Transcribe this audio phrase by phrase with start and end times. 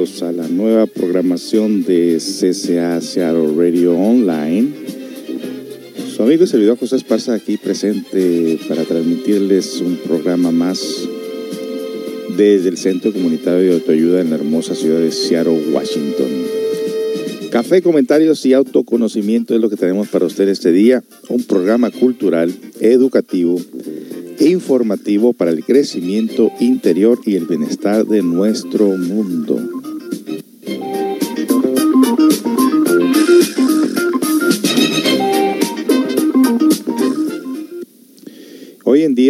[0.00, 4.70] A la nueva programación de CCA Seattle Radio Online.
[6.16, 11.06] Su amigo y servidor José Esparza aquí presente para transmitirles un programa más
[12.34, 16.28] desde el Centro Comunitario de Autoayuda en la hermosa ciudad de Seattle, Washington.
[17.50, 21.04] Café, comentarios y autoconocimiento es lo que tenemos para usted este día.
[21.28, 23.60] Un programa cultural, educativo
[24.38, 29.69] e informativo para el crecimiento interior y el bienestar de nuestro mundo.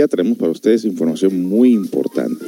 [0.00, 2.46] Día tenemos para ustedes información muy importante.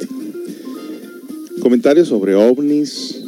[1.60, 3.22] Comentarios sobre ovnis,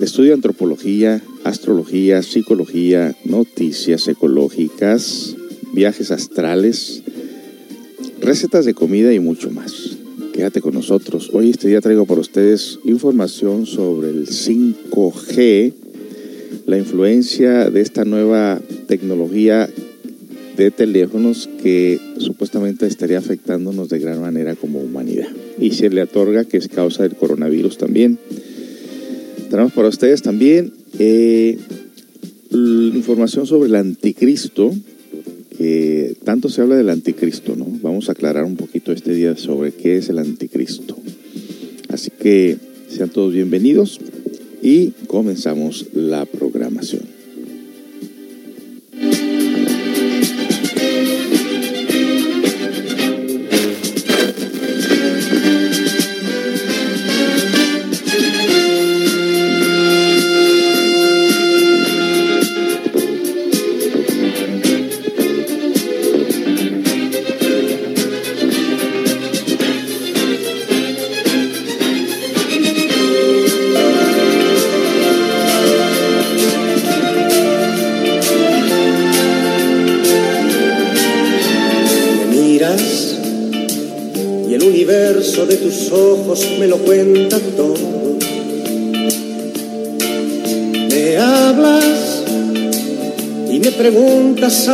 [0.00, 5.34] estudio de antropología, astrología, psicología, noticias ecológicas,
[5.72, 7.02] viajes astrales,
[8.20, 9.96] recetas de comida y mucho más.
[10.32, 11.30] Quédate con nosotros.
[11.32, 15.72] Hoy este día traigo para ustedes información sobre el 5G,
[16.66, 19.68] la influencia de esta nueva tecnología
[20.56, 25.28] de teléfonos que supuestamente estaría afectándonos de gran manera como humanidad.
[25.58, 28.18] Y se le otorga que es causa del coronavirus también.
[29.50, 31.58] Tenemos para ustedes también eh,
[32.52, 34.72] información sobre el anticristo,
[35.58, 37.66] que tanto se habla del anticristo, ¿no?
[37.82, 40.96] Vamos a aclarar un poquito este día sobre qué es el anticristo.
[41.88, 42.56] Así que
[42.88, 44.00] sean todos bienvenidos
[44.62, 47.13] y comenzamos la programación.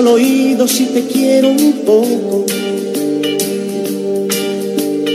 [0.00, 2.46] Al oído si te quiero un poco.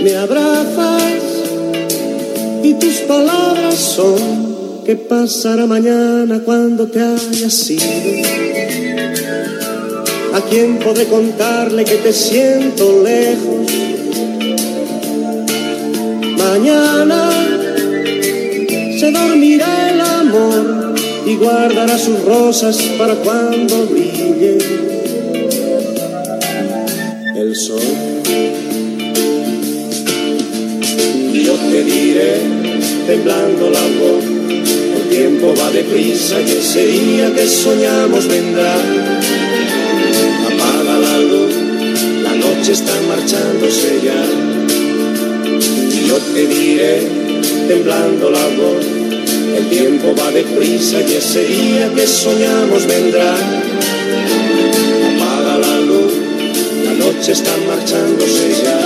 [0.04, 1.24] Me abrazas
[2.64, 4.46] y tus palabras son
[4.86, 7.84] ¿Qué pasará mañana cuando te hayas ido?
[10.36, 13.66] ¿A quién podré contarle que te siento lejos?
[16.38, 17.32] Mañana
[19.00, 20.94] se dormirá el amor
[21.26, 23.88] y guardará sus rosas para cuando
[27.36, 27.82] el sol.
[31.34, 32.42] Yo te diré,
[33.08, 38.76] temblando la voz, el tiempo va deprisa y ese día que soñamos vendrá
[40.46, 41.54] apaga la luz,
[42.24, 44.24] la noche está marchándose ya.
[46.08, 47.02] Yo te diré,
[47.68, 48.86] temblando la voz,
[49.58, 53.36] el tiempo va deprisa y ese día que soñamos vendrá.
[57.06, 58.80] Noche está marchándose ya.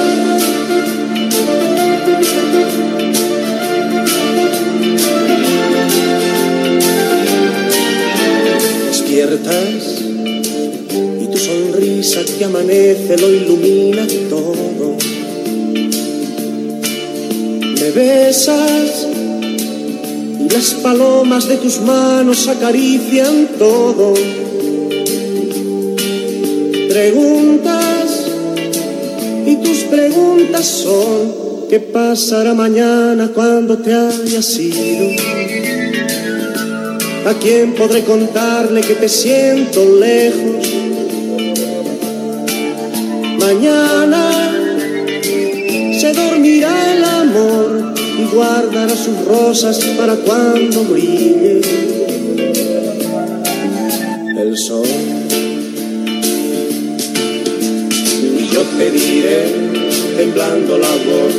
[8.87, 10.01] Despiertas
[11.21, 14.97] y tu sonrisa que amanece lo ilumina todo.
[17.79, 19.07] Me besas
[20.39, 24.13] y las palomas de tus manos acarician todo.
[26.89, 27.88] Preguntas
[29.69, 35.21] tus preguntas son ¿qué pasará mañana cuando te hayas ido?
[37.27, 40.67] ¿A quién podré contarle que te siento lejos?
[43.37, 44.23] Mañana
[45.99, 51.61] se dormirá el amor y guardará sus rosas para cuando brille
[54.35, 55.18] el sol.
[58.79, 59.45] Y yo te diré,
[60.15, 61.35] temblando la voz,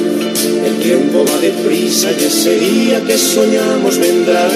[0.67, 4.49] el tiempo va deprisa y ese día que soñamos vendrá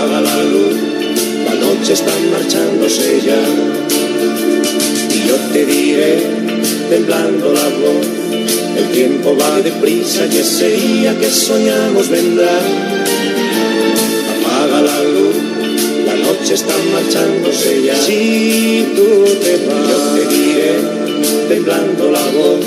[0.00, 0.76] apaga la luz,
[1.44, 3.40] la noche está marchándose ya.
[5.14, 6.18] Y yo te diré,
[6.88, 8.06] temblando la voz,
[8.76, 12.58] el tiempo va deprisa y ese día que soñamos vendrá.
[14.32, 15.36] Apaga la luz,
[16.06, 17.96] la noche está marchándose ya.
[17.96, 20.49] Si tú te vas, yo te
[21.48, 22.64] temblando la voz,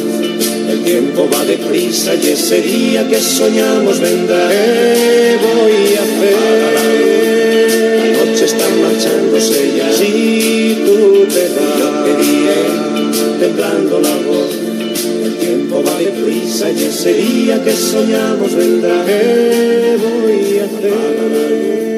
[0.69, 4.49] El tiempo va deprisa y ese día que soñamos vendrá.
[4.49, 6.37] ¿Qué voy a hacer?
[7.99, 9.91] La noche está marchándose ya.
[9.91, 12.61] Si tú te vas, Yo te diré,
[13.39, 14.51] temblando la voz.
[15.23, 19.03] El tiempo va deprisa y ese día que soñamos vendrá.
[19.05, 21.92] ¿qué voy a hacer?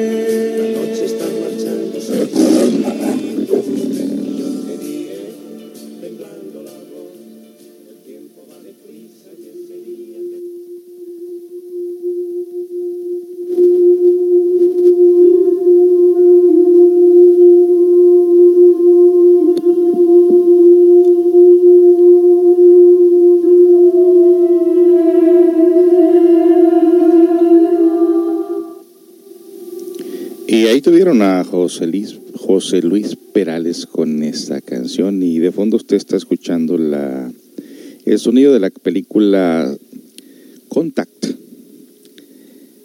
[30.86, 36.16] Tuvieron a José Luis, José Luis Perales con esta canción y de fondo usted está
[36.16, 37.28] escuchando la,
[38.04, 39.76] el sonido de la película
[40.68, 41.26] Contact.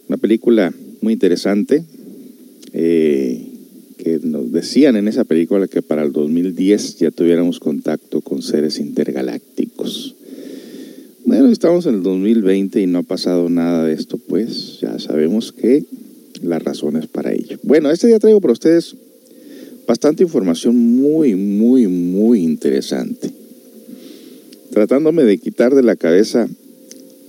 [0.07, 1.83] Una película muy interesante
[2.73, 3.45] eh,
[3.99, 8.79] que nos decían en esa película que para el 2010 ya tuviéramos contacto con seres
[8.79, 10.15] intergalácticos.
[11.23, 15.51] Bueno, estamos en el 2020 y no ha pasado nada de esto, pues ya sabemos
[15.51, 15.85] que
[16.43, 17.57] las razones para ello.
[17.63, 18.95] Bueno, este día traigo para ustedes
[19.87, 23.31] bastante información muy, muy, muy interesante.
[24.71, 26.47] Tratándome de quitar de la cabeza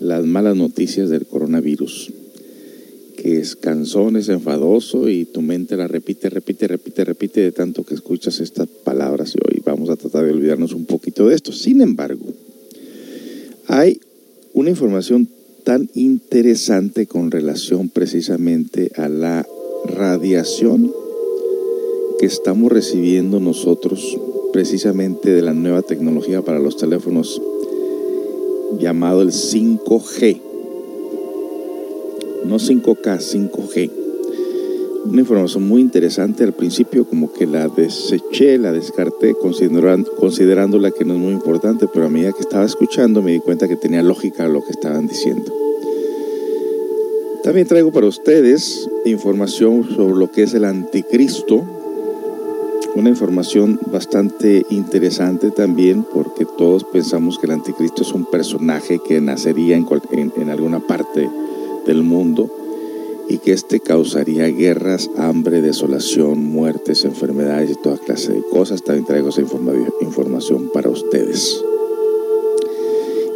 [0.01, 2.13] las malas noticias del coronavirus,
[3.17, 7.85] que es cansón, es enfadoso y tu mente la repite, repite, repite, repite de tanto
[7.85, 11.53] que escuchas estas palabras y hoy vamos a tratar de olvidarnos un poquito de esto.
[11.53, 12.27] Sin embargo,
[13.67, 14.01] hay
[14.55, 15.29] una información
[15.65, 19.47] tan interesante con relación precisamente a la
[19.85, 20.93] radiación
[22.19, 24.19] que estamos recibiendo nosotros
[24.53, 27.41] precisamente de la nueva tecnología para los teléfonos
[28.79, 30.41] llamado el 5G.
[32.45, 34.02] No 5K, 5G.
[35.05, 36.45] Una información muy interesante.
[36.45, 41.87] Al principio como que la deseché, la descarté, consideran- considerándola que no es muy importante,
[41.93, 45.07] pero a medida que estaba escuchando me di cuenta que tenía lógica lo que estaban
[45.07, 45.53] diciendo.
[47.43, 51.65] También traigo para ustedes información sobre lo que es el anticristo.
[52.95, 59.21] Una información bastante interesante también porque todos pensamos que el anticristo es un personaje que
[59.21, 61.29] nacería en- en alguna parte
[61.87, 62.49] del mundo
[63.29, 68.83] y que este causaría guerras, hambre, desolación, muertes, enfermedades y toda clase de cosas.
[68.83, 71.63] También traigo esa informa- información para ustedes.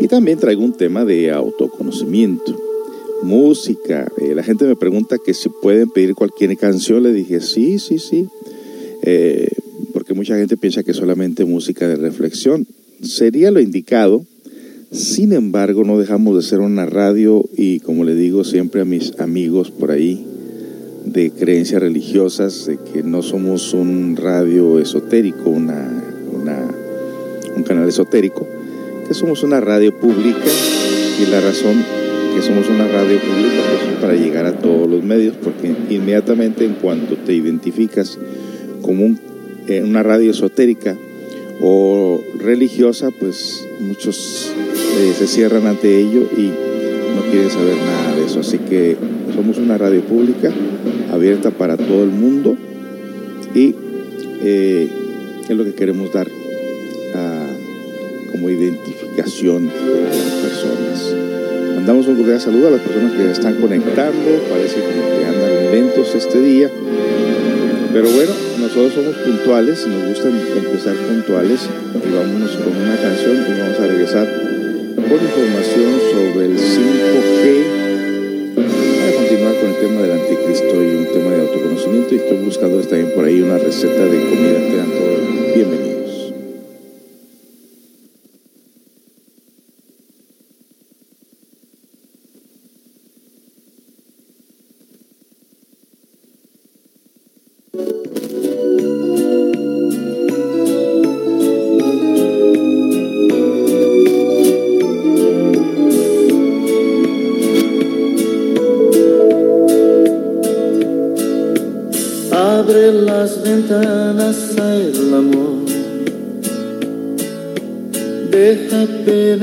[0.00, 2.54] Y también traigo un tema de autoconocimiento,
[3.22, 4.06] música.
[4.18, 7.02] Eh, la gente me pregunta que si pueden pedir cualquier canción.
[7.02, 8.28] Le dije, sí, sí, sí.
[9.02, 9.48] Eh,
[9.94, 12.66] porque mucha gente piensa que solamente música de reflexión.
[13.02, 14.24] Sería lo indicado.
[14.90, 19.18] Sin embargo, no dejamos de ser una radio y como le digo siempre a mis
[19.18, 20.24] amigos por ahí
[21.04, 26.02] de creencias religiosas, de que no somos un radio esotérico, una,
[27.56, 28.46] un canal esotérico,
[29.06, 30.38] que somos una radio pública
[31.20, 31.84] y la razón
[32.34, 33.62] que somos una radio pública
[33.92, 38.18] es para llegar a todos los medios, porque inmediatamente en cuanto te identificas
[38.82, 39.18] como un-
[39.68, 40.96] eh, una radio esotérica
[41.60, 44.52] o religiosa, pues muchos
[44.98, 46.46] eh, se cierran ante ello y
[47.14, 48.40] no quieren saber nada de eso.
[48.40, 48.96] Así que
[49.34, 50.52] somos una radio pública
[51.12, 52.56] abierta para todo el mundo
[53.54, 53.74] y
[54.42, 54.88] eh,
[55.48, 56.28] es lo que queremos dar
[57.14, 57.46] a-
[58.32, 61.14] como identificación a las personas.
[61.76, 66.40] Mandamos un cordial saludo a las personas que están conectando, parece que andan lentos este
[66.42, 66.70] día,
[67.96, 71.62] pero bueno, nosotros somos puntuales, nos gusta empezar puntuales.
[71.94, 74.26] Y vámonos con una canción y vamos a regresar
[74.96, 77.64] con información sobre el 5G
[79.00, 82.14] para continuar con el tema del anticristo y un tema de autoconocimiento.
[82.14, 84.58] Y estoy buscando también por ahí una receta de comida.
[84.58, 85.95] Que dan todos bienvenidos.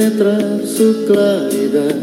[0.04, 1.96] Penetrar su claridad.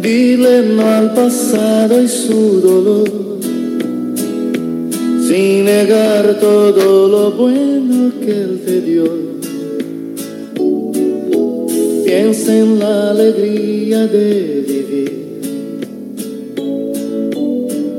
[0.00, 3.10] Dile no al pasado y su dolor.
[5.26, 9.28] Sin negar todo lo bueno que él te dio.
[12.04, 15.40] piensa en la alegría de vivir,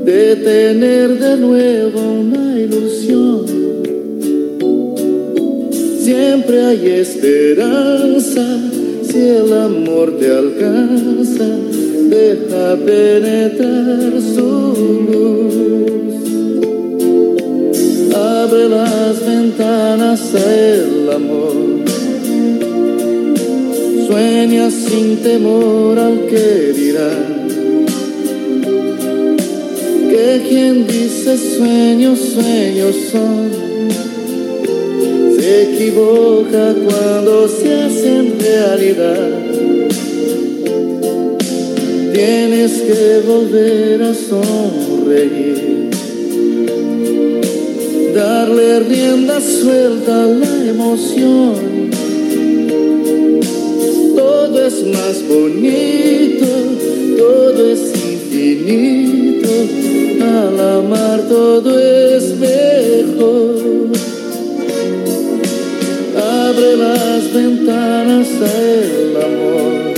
[0.04, 3.59] de tener de nuevo una ilusión.
[6.04, 8.44] Siempre hay esperanza
[9.02, 11.46] si el amor te alcanza,
[12.08, 14.50] deja penetrar su
[15.10, 15.54] luz.
[18.14, 21.80] Abre las ventanas al amor
[24.10, 27.12] sueña sin temor al que dirá.
[30.10, 33.69] Que quien dice sueños, sueños son.
[35.60, 39.28] Se equivoca cuando se hacen realidad.
[42.14, 45.90] Tienes que volver a sonreír.
[48.14, 51.90] Darle rienda suelta a la emoción
[54.66, 56.46] es más bonito,
[57.18, 59.50] todo es infinito,
[60.22, 63.50] al amar todo es mejor.
[66.50, 69.94] Abre las ventanas al amor,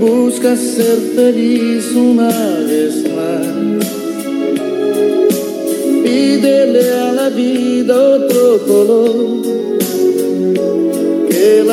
[0.00, 2.30] busca ser feliz una
[2.68, 3.86] vez más.
[6.02, 9.34] Pídele a la vida otro color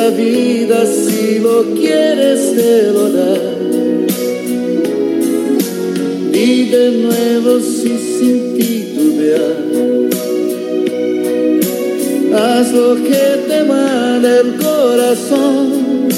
[0.02, 3.34] la vida si lo quieres te lo da.
[6.32, 9.71] Y de nuevo si sin titubear.
[12.34, 16.08] Haz lo que te manda el corazón.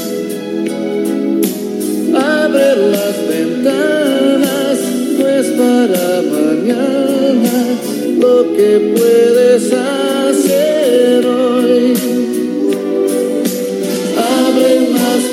[2.15, 4.79] Abre las ventanas,
[5.19, 7.57] pues para mañana
[8.21, 11.45] lo que puedes hacer hoy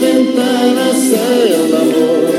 [0.01, 2.31] ventanas el amor.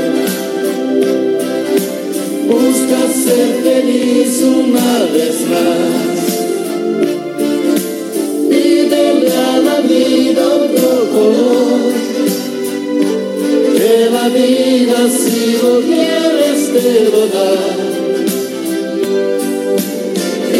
[2.47, 6.12] Busca ser feliz una vez más.
[11.13, 11.93] Color.
[13.77, 17.51] Que la vida si lo quieres te lo da.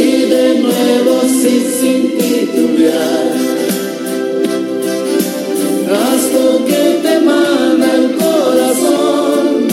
[0.05, 3.43] Y de nuevo sin, sin titubear
[6.65, 9.67] que te manda el corazón.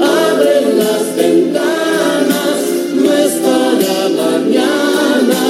[0.00, 2.58] Abre las ventanas,
[2.94, 5.42] no es para mañana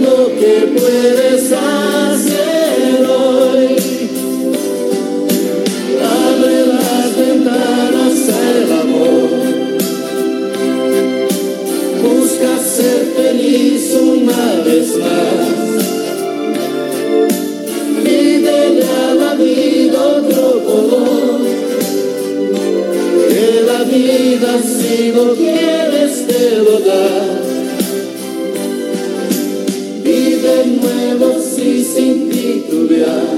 [0.00, 2.07] lo que puedes hacer
[13.58, 15.78] feliz una vez más.
[23.28, 27.08] Que la vida si lo quieres te lo da.
[30.04, 33.37] De nuevo si sin titubear.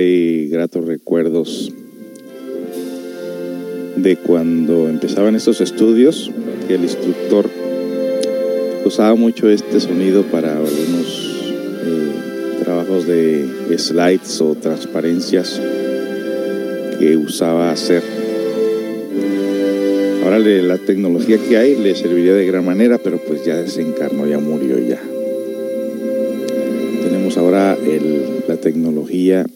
[0.00, 1.72] Trae gratos recuerdos
[3.96, 6.30] de cuando empezaban estos estudios,
[6.70, 7.50] el instructor
[8.86, 11.52] usaba mucho este sonido para algunos
[11.84, 13.44] eh, trabajos de
[13.76, 15.60] slides o transparencias
[16.98, 18.02] que usaba hacer.
[20.24, 24.38] Ahora la tecnología que hay le serviría de gran manera, pero pues ya desencarnó, ya
[24.38, 25.00] murió ya.
[27.04, 29.46] Tenemos ahora el- la tecnología,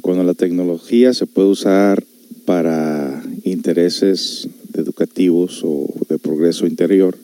[0.00, 2.04] cuando la tecnología se puede usar
[2.44, 7.16] para intereses educativos o de progreso interior,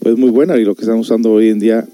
[0.00, 0.56] pues muy buena.
[0.56, 1.86] Y lo que estamos usando hoy en día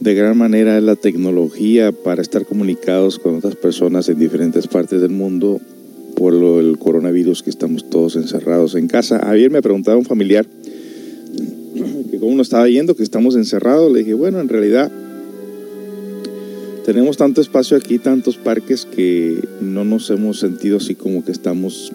[0.00, 5.00] de gran manera es la tecnología para estar comunicados con otras personas en diferentes partes
[5.00, 5.60] del mundo
[6.16, 9.20] por lo del coronavirus que estamos todos encerrados en casa.
[9.30, 10.46] Ayer me preguntaba un familiar
[12.10, 13.92] que cómo nos estaba yendo, que estamos encerrados.
[13.92, 14.90] Le dije, bueno, en realidad
[16.92, 21.92] tenemos tanto espacio aquí, tantos parques que no nos hemos sentido así como que estamos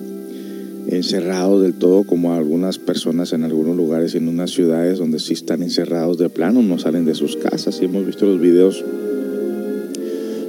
[0.88, 5.64] encerrados del todo como algunas personas en algunos lugares en unas ciudades donde sí están
[5.64, 7.82] encerrados de plano, no salen de sus casas.
[7.82, 8.86] Y hemos visto los videos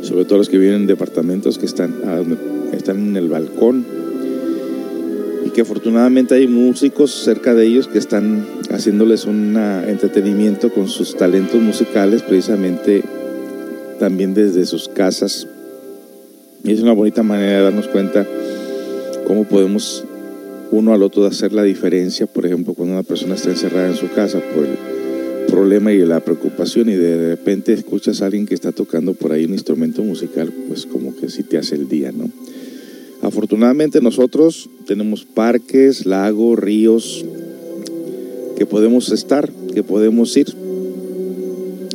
[0.03, 1.97] sobre todo los que viven en departamentos que están,
[2.73, 3.85] están en el balcón.
[5.45, 11.17] Y que afortunadamente hay músicos cerca de ellos que están haciéndoles un entretenimiento con sus
[11.17, 13.03] talentos musicales precisamente
[13.99, 15.47] también desde sus casas
[16.67, 18.27] y es una bonita manera de darnos cuenta
[19.25, 20.05] cómo podemos
[20.73, 24.11] uno al otro hacer la diferencia, por ejemplo, cuando una persona está encerrada en su
[24.11, 24.77] casa por el
[25.47, 29.45] problema y la preocupación y de repente escuchas a alguien que está tocando por ahí
[29.45, 32.29] un instrumento musical, pues como que sí te hace el día, ¿no?
[33.23, 37.25] Afortunadamente nosotros tenemos parques, lagos, ríos
[38.59, 40.49] que podemos estar, que podemos ir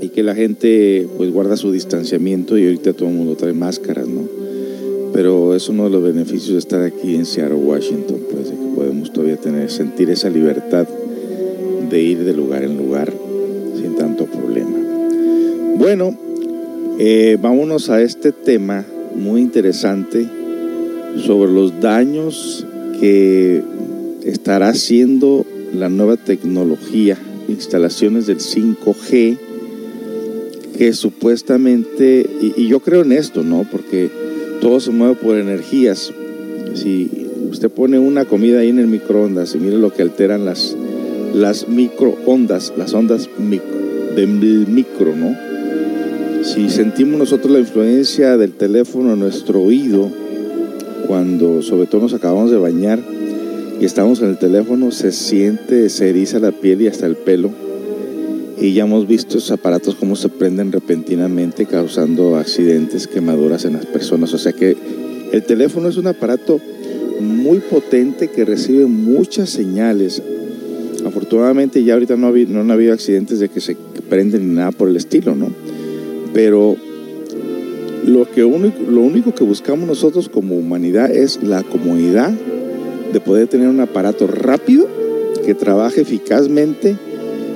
[0.02, 4.08] y que la gente pues guarda su distanciamiento y ahorita todo el mundo trae máscaras,
[4.08, 4.28] ¿no?
[5.14, 9.14] Pero es uno de los beneficios de estar aquí en Seattle, Washington, pues que podemos
[9.14, 10.88] todavía tener, sentir esa libertad
[11.90, 13.14] de ir de lugar en lugar
[13.76, 14.78] sin tanto problema.
[15.78, 16.18] Bueno,
[16.98, 20.28] eh, vámonos a este tema muy interesante
[21.26, 22.66] sobre los daños
[23.00, 23.62] que
[24.24, 29.38] estará haciendo la nueva tecnología, instalaciones del 5G,
[30.82, 33.68] que supuestamente, y, yo creo en esto, ¿no?
[33.72, 34.10] Porque
[34.62, 36.12] todo se mueve por energías.
[36.74, 37.08] Si
[37.52, 40.76] usted pone una comida ahí en el microondas y mire lo que alteran las,
[41.36, 43.30] las microondas, las ondas
[44.16, 44.28] del
[44.68, 45.38] micro, ¿no?
[46.44, 50.10] Si sentimos nosotros la influencia del teléfono en nuestro oído,
[51.06, 52.98] cuando sobre todo nos acabamos de bañar
[53.80, 57.52] y estamos en el teléfono, se siente, se eriza la piel y hasta el pelo.
[58.62, 63.88] Y ya hemos visto esos aparatos cómo se prenden repentinamente causando accidentes, quemaduras en las
[63.88, 64.32] personas.
[64.36, 64.78] O sea que
[65.32, 66.62] el teléfono es un aparato
[67.20, 70.22] muy potente que recibe muchas señales.
[71.04, 73.76] Afortunadamente ya ahorita no, ha habido, no han habido accidentes de que se
[74.08, 75.52] prenden ni nada por el estilo, ¿no?
[76.32, 76.78] Pero
[78.06, 82.32] lo, que lo único que buscamos nosotros como humanidad es la comodidad
[83.12, 84.88] de poder tener un aparato rápido
[85.44, 86.96] que trabaje eficazmente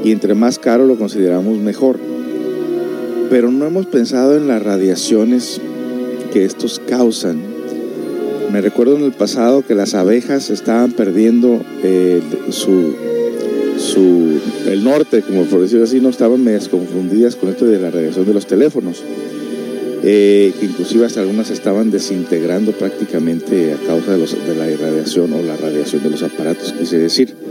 [0.06, 1.98] y entre más caro lo consideramos mejor.
[3.32, 5.60] Pero no hemos pensado en las radiaciones
[6.32, 7.40] que estos causan.
[8.54, 12.94] Me recuerdo en el pasado que las abejas estaban perdiendo eh, su,
[13.80, 17.90] su, el norte, como por decirlo así, no estaban medias confundidas con esto de la
[17.90, 19.04] radiación de los teléfonos.
[20.04, 25.42] Eh, que inclusive hasta algunas estaban desintegrando prácticamente a causa de, de la irradiación o
[25.42, 27.45] la radiación de los aparatos, quise decir.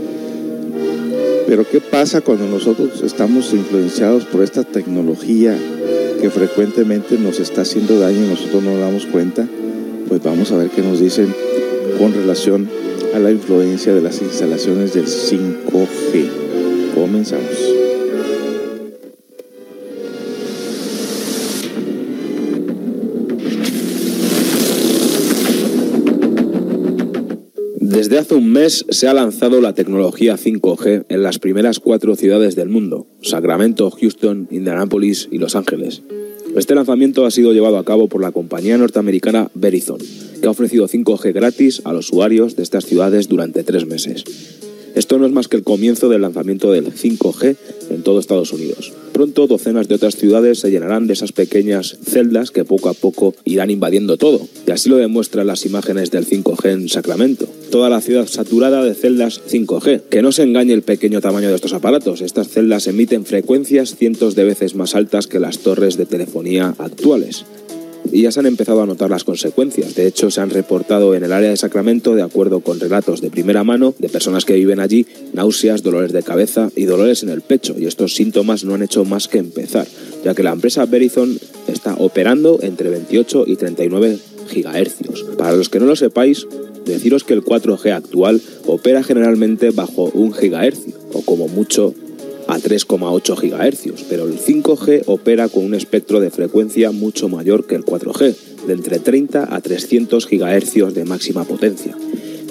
[1.47, 5.55] Pero ¿qué pasa cuando nosotros estamos influenciados por esta tecnología
[6.19, 9.47] que frecuentemente nos está haciendo daño y nosotros no nos damos cuenta?
[10.07, 11.33] Pues vamos a ver qué nos dicen
[11.99, 12.67] con relación
[13.13, 16.29] a la influencia de las instalaciones del 5G.
[16.95, 17.74] Comenzamos.
[28.65, 33.91] Mes se ha lanzado la tecnología 5G en las primeras cuatro ciudades del mundo, Sacramento,
[33.91, 36.01] Houston, Indianapolis y Los Ángeles.
[36.55, 39.99] Este lanzamiento ha sido llevado a cabo por la compañía norteamericana Verizon,
[40.41, 44.23] que ha ofrecido 5G gratis a los usuarios de estas ciudades durante tres meses.
[44.95, 47.57] Esto no es más que el comienzo del lanzamiento del 5G
[47.89, 48.93] en todo Estados Unidos.
[49.11, 53.35] Pronto docenas de otras ciudades se llenarán de esas pequeñas celdas que poco a poco
[53.43, 54.47] irán invadiendo todo.
[54.65, 57.47] Y así lo demuestran las imágenes del 5G en Sacramento.
[57.71, 60.03] Toda la ciudad saturada de celdas 5G.
[60.09, 62.21] Que no se engañe el pequeño tamaño de estos aparatos.
[62.21, 67.45] Estas celdas emiten frecuencias cientos de veces más altas que las torres de telefonía actuales
[68.11, 69.95] y ya se han empezado a notar las consecuencias.
[69.95, 73.29] De hecho, se han reportado en el área de Sacramento, de acuerdo con relatos de
[73.29, 77.41] primera mano de personas que viven allí, náuseas, dolores de cabeza y dolores en el
[77.41, 77.75] pecho.
[77.77, 79.87] Y estos síntomas no han hecho más que empezar,
[80.23, 81.37] ya que la empresa Verizon
[81.67, 85.25] está operando entre 28 y 39 gigahercios.
[85.37, 86.47] Para los que no lo sepáis,
[86.85, 91.93] deciros que el 4G actual opera generalmente bajo un gigahercio, o como mucho
[92.47, 97.75] a 3,8 GHz, pero el 5G opera con un espectro de frecuencia mucho mayor que
[97.75, 98.35] el 4G,
[98.67, 101.95] de entre 30 a 300 GHz de máxima potencia.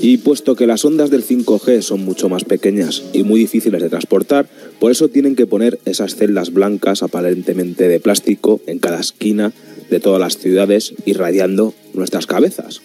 [0.01, 3.89] Y puesto que las ondas del 5G son mucho más pequeñas y muy difíciles de
[3.89, 9.53] transportar, por eso tienen que poner esas celdas blancas aparentemente de plástico en cada esquina
[9.91, 12.83] de todas las ciudades irradiando nuestras cabezas.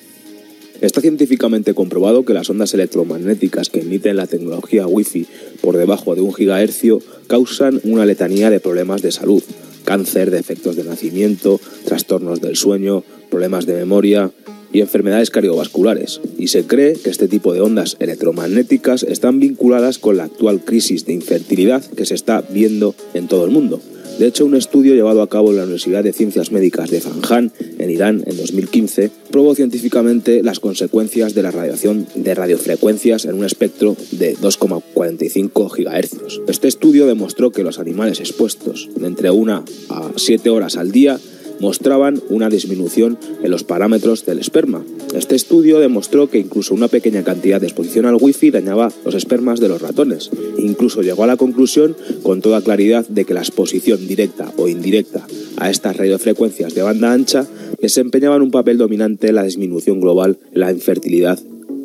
[0.81, 5.27] Está científicamente comprobado que las ondas electromagnéticas que emiten la tecnología Wi-Fi
[5.61, 9.43] por debajo de un gigahercio causan una letanía de problemas de salud,
[9.83, 14.31] cáncer, defectos de nacimiento, trastornos del sueño, problemas de memoria
[14.71, 16.21] y enfermedades cardiovasculares.
[16.37, 21.05] Y se cree que este tipo de ondas electromagnéticas están vinculadas con la actual crisis
[21.05, 23.81] de infertilidad que se está viendo en todo el mundo.
[24.19, 27.53] De hecho, un estudio llevado a cabo en la Universidad de Ciencias Médicas de Zanjan,
[27.77, 33.45] en Irán, en 2015, probó científicamente las consecuencias de la radiación de radiofrecuencias en un
[33.45, 36.41] espectro de 2,45 GHz.
[36.49, 41.17] Este estudio demostró que los animales expuestos de entre 1 a 7 horas al día
[41.59, 44.83] mostraban una disminución en los parámetros del esperma.
[45.13, 49.59] Este estudio demostró que incluso una pequeña cantidad de exposición al wifi dañaba los espermas
[49.59, 50.29] de los ratones.
[50.57, 55.25] Incluso llegó a la conclusión con toda claridad de que la exposición directa o indirecta
[55.57, 57.47] a estas radiofrecuencias de banda ancha
[57.81, 61.39] desempeñaban un papel dominante en la disminución global, en la infertilidad,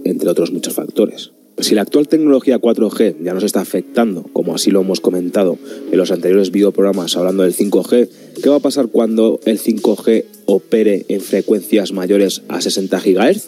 [0.05, 1.33] entre otros muchos factores.
[1.59, 5.57] Si la actual tecnología 4G ya nos está afectando, como así lo hemos comentado
[5.91, 8.09] en los anteriores videoprogramas hablando del 5G,
[8.43, 13.47] ¿qué va a pasar cuando el 5G opere en frecuencias mayores a 60 GHz?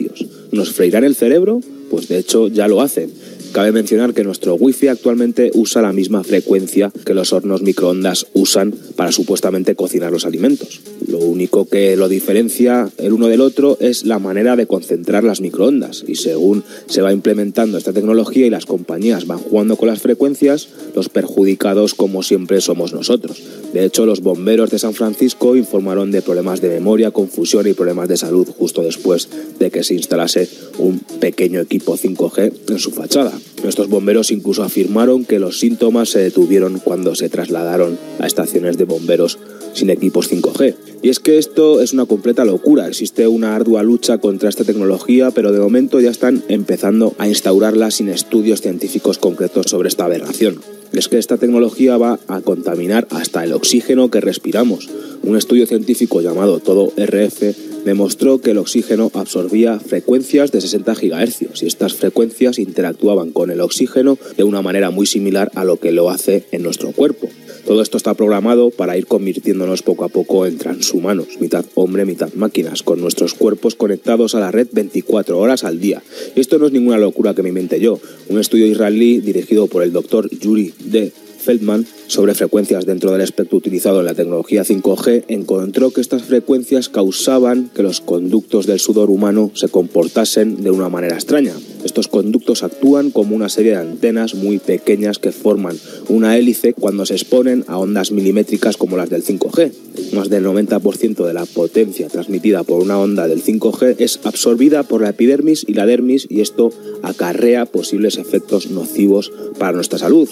[0.53, 1.61] ¿Nos freirán el cerebro?
[1.91, 3.11] Pues de hecho ya lo hacen.
[3.57, 8.75] Cabe mencionar que nuestro Wi-Fi actualmente usa la misma frecuencia que los hornos microondas usan
[8.97, 10.83] para supuestamente cocinar los alimentos.
[11.09, 15.41] Lo único que lo diferencia el uno del otro es la manera de concentrar las
[15.41, 20.03] microondas y según se va implementando esta tecnología y las compañías van jugando con las
[20.03, 23.43] frecuencias, los perjudicados como siempre somos nosotros.
[23.73, 28.11] De hecho, los bomberos de San Francisco informaron de problemas de memoria, confusión y problemas
[28.11, 33.33] de salud justo después de que se instalase un pequeño equipo 5G en su fachada.
[33.63, 38.85] Nuestros bomberos incluso afirmaron que los síntomas se detuvieron cuando se trasladaron a estaciones de
[38.85, 39.39] bomberos
[39.73, 40.75] sin equipos 5G.
[41.03, 42.87] Y es que esto es una completa locura.
[42.89, 47.91] Existe una ardua lucha contra esta tecnología, pero de momento ya están empezando a instaurarla
[47.91, 50.61] sin estudios científicos concretos sobre esta aberración.
[50.93, 54.89] Es que esta tecnología va a contaminar hasta el oxígeno que respiramos.
[55.23, 61.43] Un estudio científico llamado Todo RF demostró que el oxígeno absorbía frecuencias de 60 GHz
[61.63, 65.93] y estas frecuencias interactuaban con el oxígeno de una manera muy similar a lo que
[65.93, 67.29] lo hace en nuestro cuerpo.
[67.65, 72.33] Todo esto está programado para ir convirtiéndonos poco a poco en transhumanos, mitad hombre, mitad
[72.35, 76.03] máquinas, con nuestros cuerpos conectados a la red 24 horas al día.
[76.35, 78.01] Esto no es ninguna locura que me inventé yo.
[78.29, 81.13] Un estudio israelí dirigido por el doctor Yuri D.
[81.47, 86.89] Feldman sobre frecuencias dentro del espectro utilizado en la tecnología 5G encontró que estas frecuencias
[86.89, 91.55] causaban que los conductos del sudor humano se comportasen de una manera extraña.
[91.85, 95.79] Estos conductos actúan como una serie de antenas muy pequeñas que forman
[96.09, 99.73] una hélice cuando se exponen a ondas milimétricas como las del 5G.
[100.13, 105.01] Más del 90% de la potencia transmitida por una onda del 5G es absorbida por
[105.01, 110.29] la epidermis y la dermis y esto acarrea posibles efectos nocivos para nuestra salud.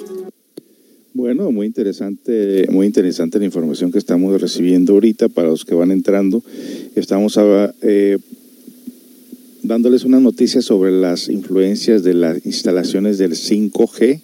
[1.17, 5.93] Bueno, muy interesante, muy interesante la información que estamos recibiendo ahorita para los que van
[5.93, 6.43] entrando.
[6.97, 7.39] Estamos
[7.83, 8.19] eh,
[9.63, 14.23] dándoles una noticia sobre las influencias de las instalaciones del 5G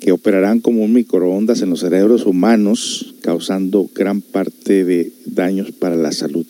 [0.00, 5.96] que operarán como un microondas en los cerebros humanos, causando gran parte de daños para
[5.96, 6.44] la salud.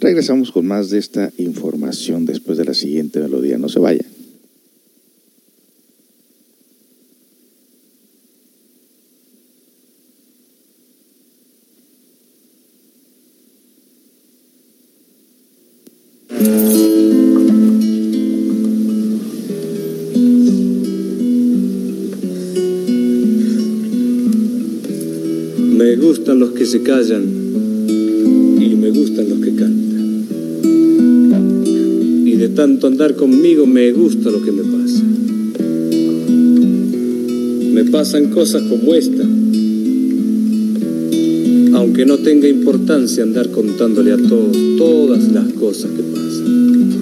[0.00, 3.58] Regresamos con más de esta información después de la siguiente melodía.
[3.58, 4.17] No se vayan.
[38.26, 39.22] Cosas como esta.
[41.74, 46.96] Aunque no tenga importancia andar contándole a todos todas las cosas que pasan.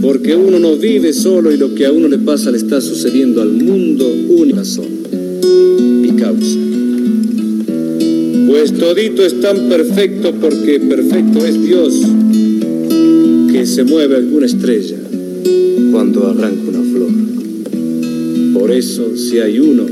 [0.00, 3.42] Porque uno no vive solo y lo que a uno le pasa le está sucediendo
[3.42, 4.86] al mundo una razón
[6.04, 6.58] y causa.
[8.48, 11.94] Pues todito es tan perfecto porque perfecto es Dios
[13.52, 14.96] que se mueve alguna estrella
[15.90, 16.61] cuando arranca.
[18.62, 19.84] Por eso si hay uno,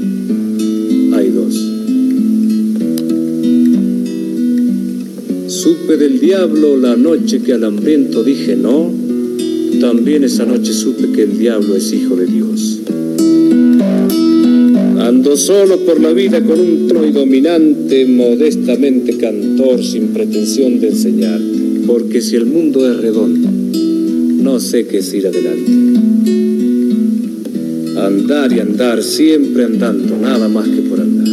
[1.16, 1.54] hay dos.
[5.48, 8.92] Supe del diablo la noche que al hambriento dije no,
[9.80, 12.82] también esa noche supe que el diablo es hijo de Dios.
[15.00, 20.90] Ando solo por la vida con un tono y dominante, modestamente cantor, sin pretensión de
[20.90, 21.40] enseñar,
[21.88, 26.49] porque si el mundo es redondo, no sé qué es ir adelante.
[28.00, 31.28] Andar y andar, siempre andando, nada más que por andar.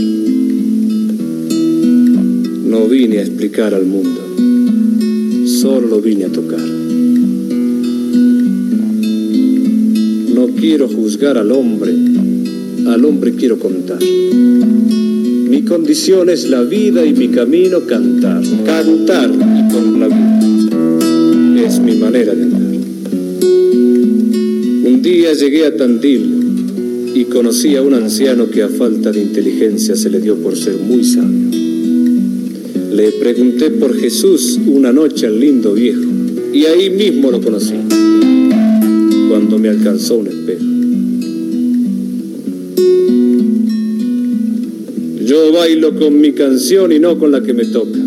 [2.65, 4.19] No vine a explicar al mundo,
[5.47, 6.59] solo lo vine a tocar.
[10.35, 11.93] No quiero juzgar al hombre,
[12.85, 13.99] al hombre quiero contar.
[14.03, 19.31] Mi condición es la vida y mi camino cantar, cantar
[19.71, 21.65] con la vida.
[21.65, 22.61] Es mi manera de andar.
[24.83, 26.46] Un día llegué a Tandil
[27.31, 31.03] conocí a un anciano que a falta de inteligencia se le dio por ser muy
[31.03, 31.49] sabio.
[32.93, 36.01] Le pregunté por Jesús una noche al lindo viejo
[36.53, 37.73] y ahí mismo lo conocí,
[39.29, 40.65] cuando me alcanzó un espejo.
[45.25, 47.99] Yo bailo con mi canción y no con la que me toca.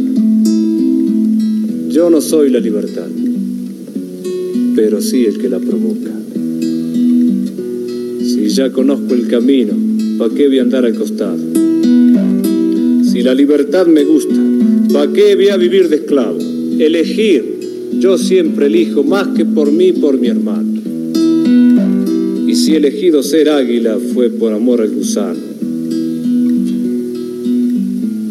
[1.91, 3.09] Yo no soy la libertad,
[4.75, 6.20] pero sí el que la provoca.
[8.55, 9.75] Ya conozco el camino,
[10.19, 11.39] ¿pa' qué voy a andar al costado?
[13.05, 14.35] Si la libertad me gusta,
[14.93, 16.37] ¿pa' qué voy a vivir de esclavo?
[16.79, 17.45] Elegir,
[18.01, 20.81] yo siempre elijo más que por mí, por mi hermano.
[22.49, 25.39] Y si he elegido ser águila fue por amor al gusano.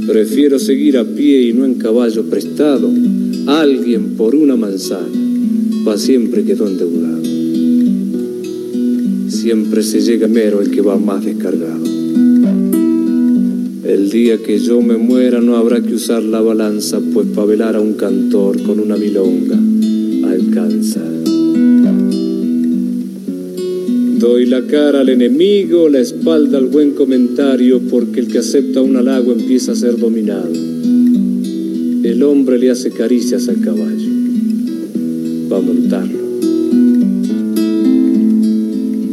[0.06, 2.92] Prefiero seguir a pie y no en caballo prestado.
[3.48, 5.08] Alguien por una manzana,
[5.86, 7.19] pa' siempre quedó endeudado.
[9.50, 11.84] Siempre se llega mero el que va más descargado.
[13.84, 17.76] El día que yo me muera no habrá que usar la balanza, pues pa' velar
[17.76, 19.58] a un cantor con una milonga
[20.30, 21.02] alcanza.
[24.20, 28.98] Doy la cara al enemigo, la espalda al buen comentario, porque el que acepta un
[28.98, 30.54] halago empieza a ser dominado.
[32.04, 34.10] El hombre le hace caricias al caballo,
[35.52, 36.19] va a montarlo.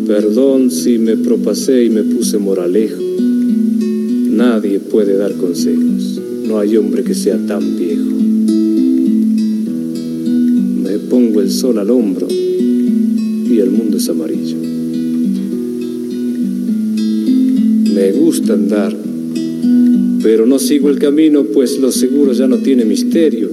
[0.06, 3.02] Perdón si me propasé y me puse moralejo.
[4.30, 8.04] Nadie puede dar consejos, no hay hombre que sea tan viejo.
[10.84, 14.56] Me pongo el sol al hombro y el mundo es amarillo.
[17.92, 18.96] Me gusta andar,
[20.22, 23.50] pero no sigo el camino, pues lo seguro ya no tiene misterio.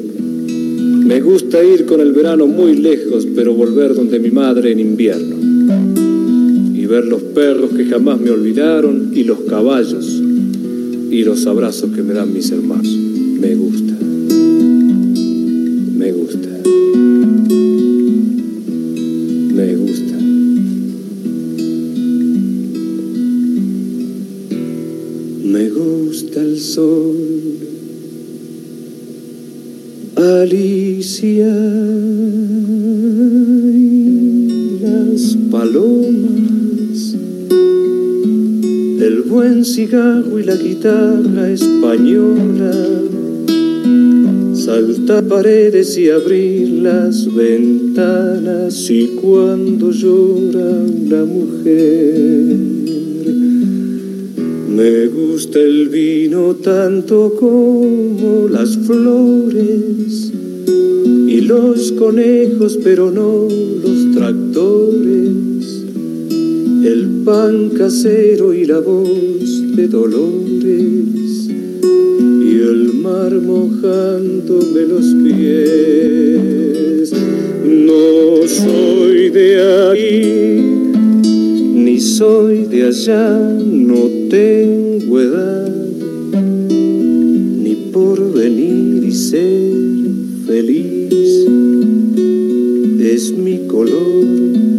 [0.47, 5.32] Me gusta ir con el verano muy lejos, pero volver donde mi madre en invierno.
[6.93, 10.21] Ver los perros que jamás me olvidaron y los caballos
[11.09, 12.85] y los abrazos que me dan mis hermanos.
[12.85, 13.93] Me gusta.
[15.97, 16.49] Me gusta.
[19.55, 20.17] Me gusta.
[25.45, 27.15] Me gusta el sol,
[39.63, 42.71] cigarro y la guitarra española,
[44.53, 52.73] saltar paredes y abrir las ventanas y cuando llora una mujer.
[54.75, 60.31] Me gusta el vino tanto como las flores
[61.27, 65.83] y los conejos, pero no los tractores.
[66.83, 77.11] El pan casero y la voz de Dolores y el mar mojándome los pies.
[77.65, 80.61] No soy de aquí
[81.73, 85.75] ni soy de allá, no tengo edad,
[87.63, 89.71] ni por venir y ser
[90.45, 91.47] feliz.
[92.99, 94.72] Es mi color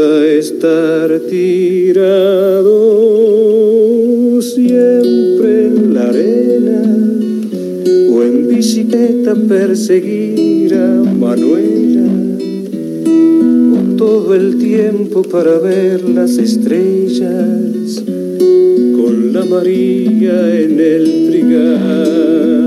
[0.00, 2.70] estar tirado
[4.40, 6.82] siempre en la arena
[8.10, 12.08] o en bicicleta perseguir a Manuela
[13.74, 18.02] o todo el tiempo para ver las estrellas
[18.96, 22.60] con la María en el trigal.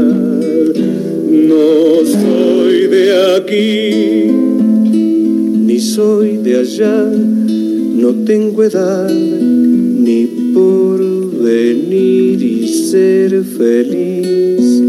[1.50, 4.53] No soy de aquí
[5.74, 11.00] ni soy de allá, no tengo edad ni por
[11.44, 14.84] venir y ser feliz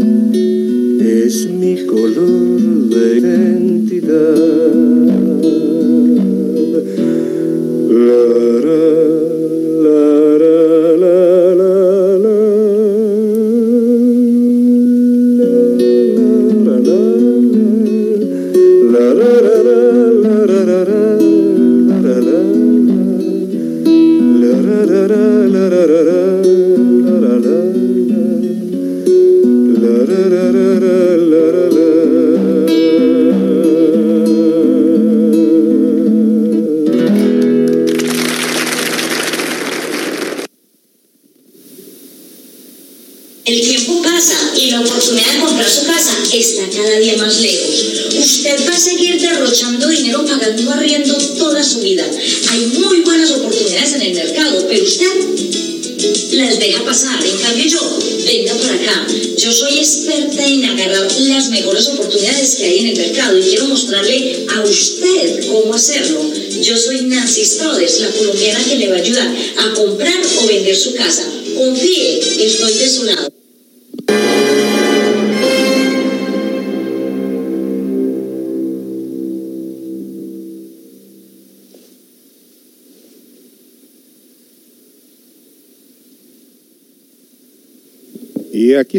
[1.01, 2.61] es mi color
[2.93, 4.73] de identidad.
[8.07, 8.21] La,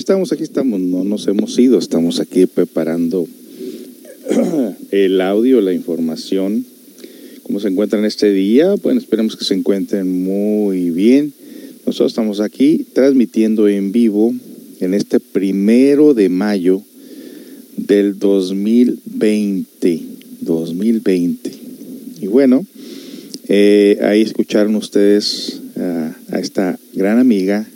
[0.07, 3.27] estamos, aquí estamos, no nos hemos ido, estamos aquí preparando
[4.92, 6.64] el audio, la información.
[7.42, 8.77] ¿Cómo se encuentran este día?
[8.85, 11.33] Bueno, esperemos que se encuentren muy bien.
[11.87, 14.33] Nosotros estamos aquí transmitiendo en vivo
[14.79, 16.83] en este primero de mayo
[17.77, 20.03] del 2020.
[20.42, 21.51] 2020.
[22.21, 22.64] Y bueno,
[23.49, 27.66] eh, ahí escucharon ustedes a, a esta gran amiga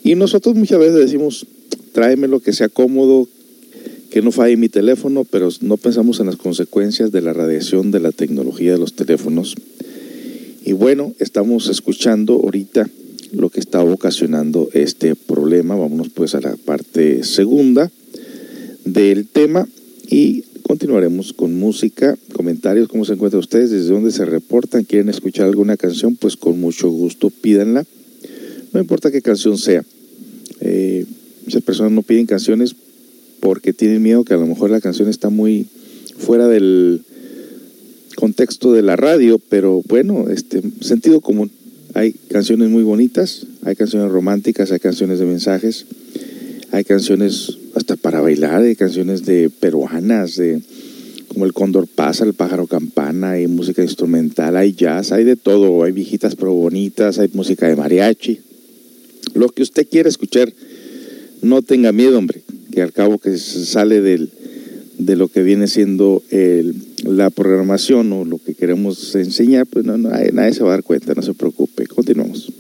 [0.02, 1.46] Y nosotros muchas veces decimos,
[1.92, 3.28] tráemelo que sea cómodo,
[4.10, 8.00] que no falle mi teléfono, pero no pensamos en las consecuencias de la radiación de
[8.00, 9.54] la tecnología de los teléfonos.
[10.64, 12.88] Y bueno, estamos escuchando ahorita
[13.32, 15.76] lo que está ocasionando este problema.
[15.76, 17.90] Vámonos pues a la parte segunda
[18.84, 19.66] del tema
[20.08, 25.46] y continuaremos con música, comentarios, cómo se encuentran ustedes, desde dónde se reportan, quieren escuchar
[25.46, 27.84] alguna canción, pues con mucho gusto pídanla.
[28.72, 29.84] No importa qué canción sea.
[30.60, 31.04] Eh,
[31.44, 32.74] muchas personas no piden canciones
[33.40, 35.66] porque tienen miedo que a lo mejor la canción está muy
[36.16, 37.02] fuera del
[38.14, 41.50] contexto de la radio, pero bueno, este sentido común.
[41.94, 45.86] Hay canciones muy bonitas, hay canciones románticas, hay canciones de mensajes,
[46.70, 50.62] hay canciones hasta para bailar, hay canciones de peruanas, de
[51.28, 55.82] como el cóndor pasa, el pájaro campana, hay música instrumental, hay jazz, hay de todo,
[55.82, 58.40] hay viejitas pero bonitas, hay música de mariachi.
[59.34, 60.52] Lo que usted quiera escuchar,
[61.40, 64.30] no tenga miedo, hombre, que al cabo que sale del,
[64.98, 66.22] de lo que viene siendo
[67.04, 70.84] la programación o lo que queremos enseñar, pues no, no, nadie se va a dar
[70.84, 71.86] cuenta, no se preocupe.
[71.86, 72.52] Continuamos.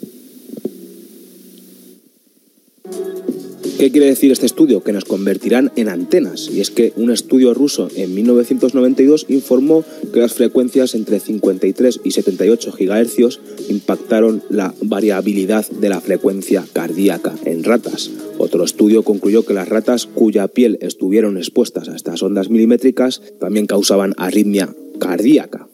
[3.82, 4.84] ¿Qué quiere decir este estudio?
[4.84, 6.48] Que nos convertirán en antenas.
[6.48, 12.12] Y es que un estudio ruso en 1992 informó que las frecuencias entre 53 y
[12.12, 18.12] 78 GHz impactaron la variabilidad de la frecuencia cardíaca en ratas.
[18.38, 23.66] Otro estudio concluyó que las ratas cuya piel estuvieron expuestas a estas ondas milimétricas también
[23.66, 25.66] causaban arritmia cardíaca.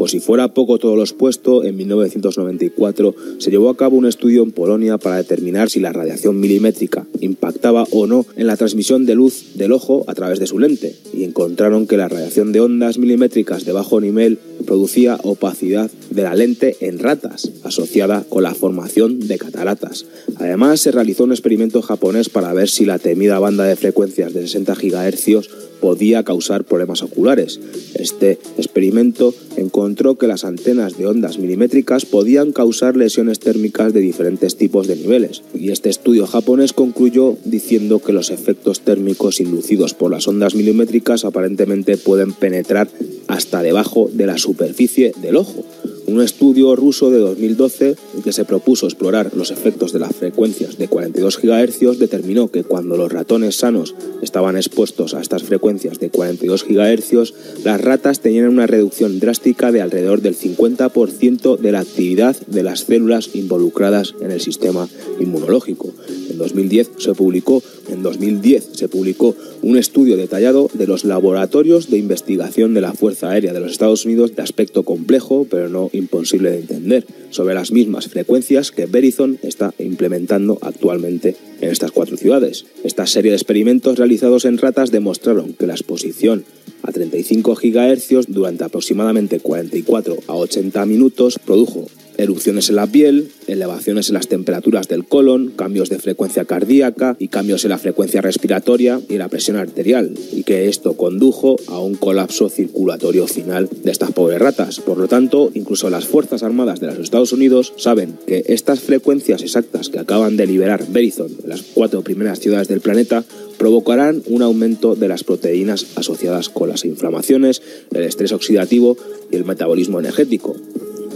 [0.00, 4.42] Por si fuera poco todo lo expuesto, en 1994 se llevó a cabo un estudio
[4.42, 9.14] en Polonia para determinar si la radiación milimétrica impactaba o no en la transmisión de
[9.14, 12.96] luz del ojo a través de su lente, y encontraron que la radiación de ondas
[12.96, 19.28] milimétricas de bajo nivel producía opacidad de la lente en ratas, asociada con la formación
[19.28, 20.06] de cataratas.
[20.36, 24.40] Además, se realizó un experimento japonés para ver si la temida banda de frecuencias de
[24.46, 27.60] 60 GHz podía causar problemas oculares.
[27.94, 34.56] Este experimento encontró que las antenas de ondas milimétricas podían causar lesiones térmicas de diferentes
[34.56, 40.10] tipos de niveles, y este estudio japonés concluyó diciendo que los efectos térmicos inducidos por
[40.10, 42.88] las ondas milimétricas aparentemente pueden penetrar
[43.28, 45.64] hasta debajo de la superficie del ojo.
[46.10, 50.88] Un estudio ruso de 2012 que se propuso explorar los efectos de las frecuencias de
[50.88, 56.64] 42 GHz determinó que cuando los ratones sanos estaban expuestos a estas frecuencias de 42
[56.64, 57.34] GHz,
[57.64, 62.80] las ratas tenían una reducción drástica de alrededor del 50% de la actividad de las
[62.80, 64.88] células involucradas en el sistema
[65.20, 65.92] inmunológico.
[66.30, 71.98] En 2010 se publicó, en 2010 se publicó un estudio detallado de los laboratorios de
[71.98, 76.50] investigación de la Fuerza Aérea de los Estados Unidos de aspecto complejo, pero no imposible
[76.50, 82.64] de entender, sobre las mismas frecuencias que Verizon está implementando actualmente en estas cuatro ciudades.
[82.84, 86.44] Esta serie de experimentos realizados en ratas demostraron que la exposición
[86.82, 91.86] a 35 GHz durante aproximadamente 44 a 80 minutos produjo
[92.20, 97.28] erupciones en la piel, elevaciones en las temperaturas del colon, cambios de frecuencia cardíaca y
[97.28, 101.94] cambios en la frecuencia respiratoria y la presión arterial, y que esto condujo a un
[101.94, 104.80] colapso circulatorio final de estas pobres ratas.
[104.80, 109.42] Por lo tanto, incluso las Fuerzas Armadas de los Estados Unidos saben que estas frecuencias
[109.42, 113.24] exactas que acaban de liberar Verizon las cuatro primeras ciudades del planeta
[113.58, 117.62] provocarán un aumento de las proteínas asociadas con las inflamaciones,
[117.92, 118.96] el estrés oxidativo
[119.30, 120.56] y el metabolismo energético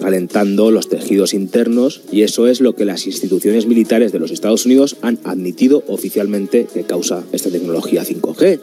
[0.05, 4.67] calentando los tejidos internos y eso es lo que las instituciones militares de los Estados
[4.67, 8.61] Unidos han admitido oficialmente que causa esta tecnología 5G.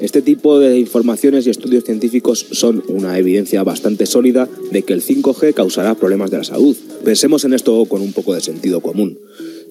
[0.00, 5.02] Este tipo de informaciones y estudios científicos son una evidencia bastante sólida de que el
[5.02, 6.76] 5G causará problemas de la salud.
[7.04, 9.20] Pensemos en esto con un poco de sentido común.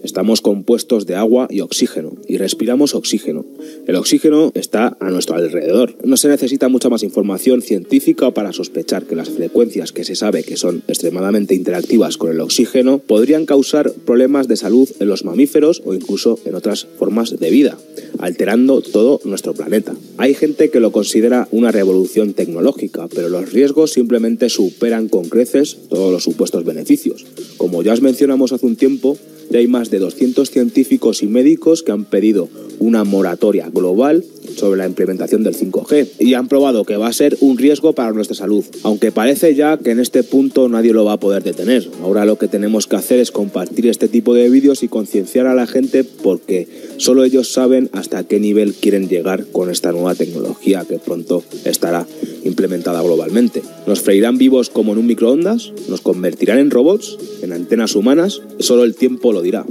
[0.06, 3.44] Estamos compuestos de agua y oxígeno y respiramos oxígeno.
[3.88, 5.96] El oxígeno está a nuestro alrededor.
[6.04, 10.44] No se necesita mucha más información científica para sospechar que las frecuencias que se sabe
[10.44, 15.82] que son extremadamente interactivas con el oxígeno podrían causar problemas de salud en los mamíferos
[15.84, 17.76] o incluso en otras formas de vida,
[18.20, 19.96] alterando todo nuestro planeta.
[20.18, 25.78] Hay gente que lo considera una revolución tecnológica, pero los riesgos simplemente superan con creces
[25.90, 27.26] todos los supuestos beneficios.
[27.58, 29.18] Como ya os mencionamos hace un tiempo,
[29.50, 34.24] ya hay más de 200 científicos y médicos que han pedido una moratoria global
[34.56, 38.12] sobre la implementación del 5G y han probado que va a ser un riesgo para
[38.12, 41.88] nuestra salud, aunque parece ya que en este punto nadie lo va a poder detener.
[42.02, 45.56] Ahora lo que tenemos que hacer es compartir este tipo de vídeos y concienciar a
[45.56, 50.86] la gente porque solo ellos saben hasta qué nivel quieren llegar con esta nueva tecnología
[50.88, 52.08] que pronto estará
[52.44, 53.62] implementada globalmente.
[53.88, 55.74] ¿Nos freirán vivos como en un microondas?
[55.90, 57.18] ¿Nos convertirán en robots?
[57.42, 58.42] ¿En antenas humanas?
[58.60, 59.66] Solo el tiempo lo dirá.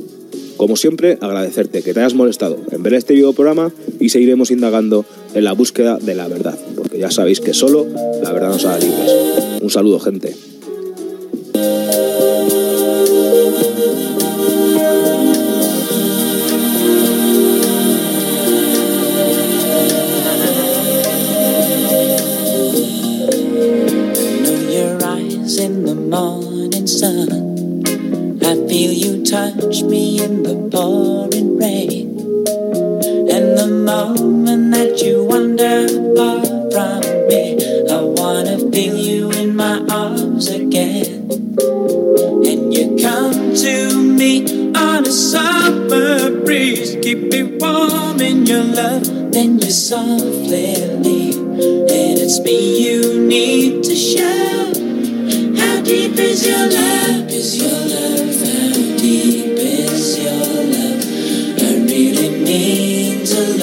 [0.57, 5.05] Como siempre, agradecerte que te hayas molestado en ver este video programa y seguiremos indagando
[5.35, 7.87] en la búsqueda de la verdad, porque ya sabéis que solo
[8.23, 9.11] la verdad nos hará libres.
[9.61, 10.35] Un saludo, gente.
[28.75, 32.19] Feel you touch me in the pouring rain.
[33.31, 36.43] And the moment that you wander far
[36.75, 37.55] from me,
[37.89, 41.31] I wanna feel you in my arms again.
[42.51, 49.07] And you come to me on a summer breeze, keep me warm in your love,
[49.31, 51.39] then you softly leave.
[51.39, 52.59] And it's me
[52.89, 54.73] you need to show.
[55.61, 57.31] How deep is your love?
[57.31, 58.34] Is your love?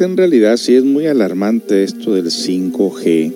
[0.00, 3.34] pues en realidad sí es muy alarmante esto del 5G.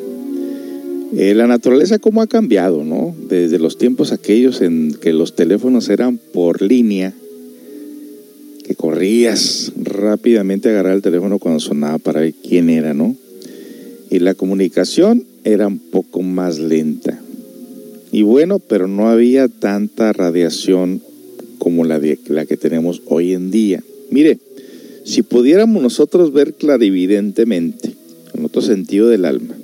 [1.15, 3.15] Eh, la naturaleza cómo ha cambiado, ¿no?
[3.29, 7.13] Desde los tiempos aquellos en que los teléfonos eran por línea,
[8.67, 13.15] que corrías rápidamente a agarrar el teléfono cuando sonaba para ver quién era, ¿no?
[14.09, 17.21] Y la comunicación era un poco más lenta.
[18.11, 21.03] Y bueno, pero no había tanta radiación
[21.59, 23.85] como la, la que tenemos hoy en día.
[24.09, 24.39] Mire,
[25.05, 27.95] si pudiéramos nosotros ver clarividentemente,
[28.33, 29.55] en otro sentido del alma,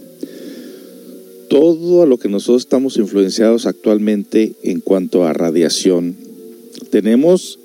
[1.48, 6.14] todo lo que nosotros estamos influenciados actualmente en cuanto a radiación,
[6.90, 7.58] tenemos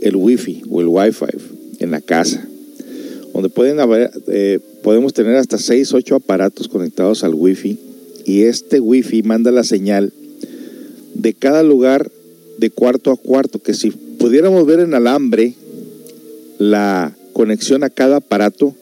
[0.00, 1.26] el wifi o el wifi
[1.80, 2.48] en la casa,
[3.34, 7.78] donde pueden haber, eh, podemos tener hasta 6, 8 aparatos conectados al wifi
[8.24, 10.12] y este wifi manda la señal
[11.14, 12.10] de cada lugar
[12.58, 15.54] de cuarto a cuarto, que si pudiéramos ver en alambre
[16.60, 18.74] la conexión a cada aparato,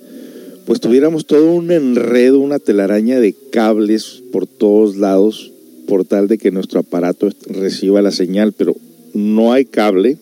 [0.66, 5.53] pues tuviéramos todo un enredo, una telaraña de cables por todos lados,
[5.87, 8.74] por tal de que nuestro aparato reciba la señal, pero
[9.14, 10.18] no hay cable.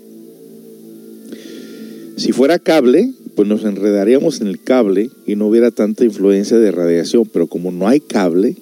[2.19, 6.71] Si fuera cable, pues nos enredaríamos en el cable y no hubiera tanta influencia de
[6.73, 8.55] radiación, pero como no hay cable,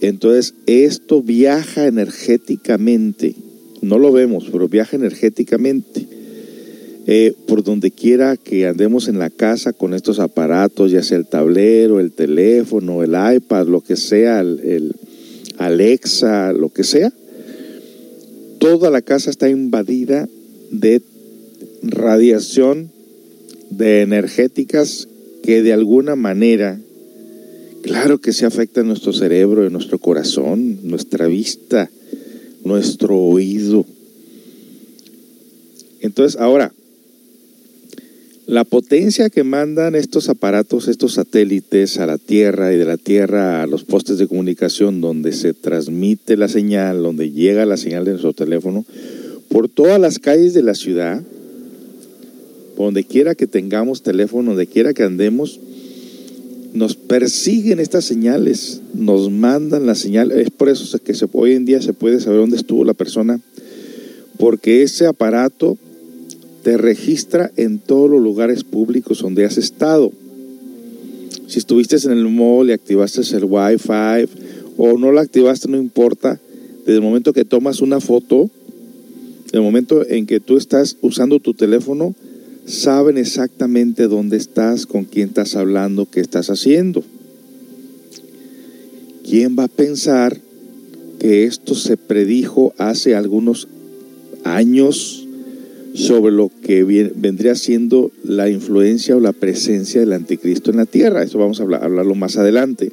[0.00, 3.36] entonces esto viaja energéticamente,
[3.80, 6.17] no lo vemos, pero viaja energéticamente.
[7.10, 11.24] Eh, por donde quiera que andemos en la casa con estos aparatos, ya sea el
[11.24, 14.94] tablero, el teléfono, el iPad, lo que sea, el,
[15.56, 17.10] Alexa, lo que sea,
[18.58, 20.28] toda la casa está invadida
[20.70, 21.00] de
[21.82, 22.90] radiación
[23.70, 25.08] de energéticas
[25.42, 26.78] que de alguna manera,
[27.80, 31.88] claro que se afecta a nuestro cerebro, a nuestro corazón, nuestra vista,
[32.64, 33.86] nuestro oído.
[36.02, 36.74] Entonces, ahora,
[38.48, 43.62] la potencia que mandan estos aparatos, estos satélites a la Tierra y de la Tierra
[43.62, 48.12] a los postes de comunicación donde se transmite la señal, donde llega la señal de
[48.12, 48.86] nuestro teléfono,
[49.50, 51.22] por todas las calles de la ciudad,
[52.78, 55.60] donde quiera que tengamos teléfono, donde quiera que andemos,
[56.72, 60.32] nos persiguen estas señales, nos mandan la señal.
[60.32, 63.40] Es por eso que se, hoy en día se puede saber dónde estuvo la persona,
[64.38, 65.76] porque ese aparato
[66.62, 70.12] te registra en todos los lugares públicos donde has estado.
[71.46, 74.28] Si estuviste en el mall y activaste el Wi-Fi
[74.76, 76.38] o no lo activaste, no importa.
[76.80, 78.50] Desde el momento que tomas una foto,
[79.52, 82.14] el momento en que tú estás usando tu teléfono,
[82.66, 87.02] saben exactamente dónde estás, con quién estás hablando, qué estás haciendo.
[89.24, 90.38] ¿Quién va a pensar
[91.18, 93.68] que esto se predijo hace algunos
[94.44, 95.27] años
[95.98, 101.22] sobre lo que vendría siendo la influencia o la presencia del anticristo en la tierra?
[101.22, 102.92] Eso vamos a hablarlo más adelante.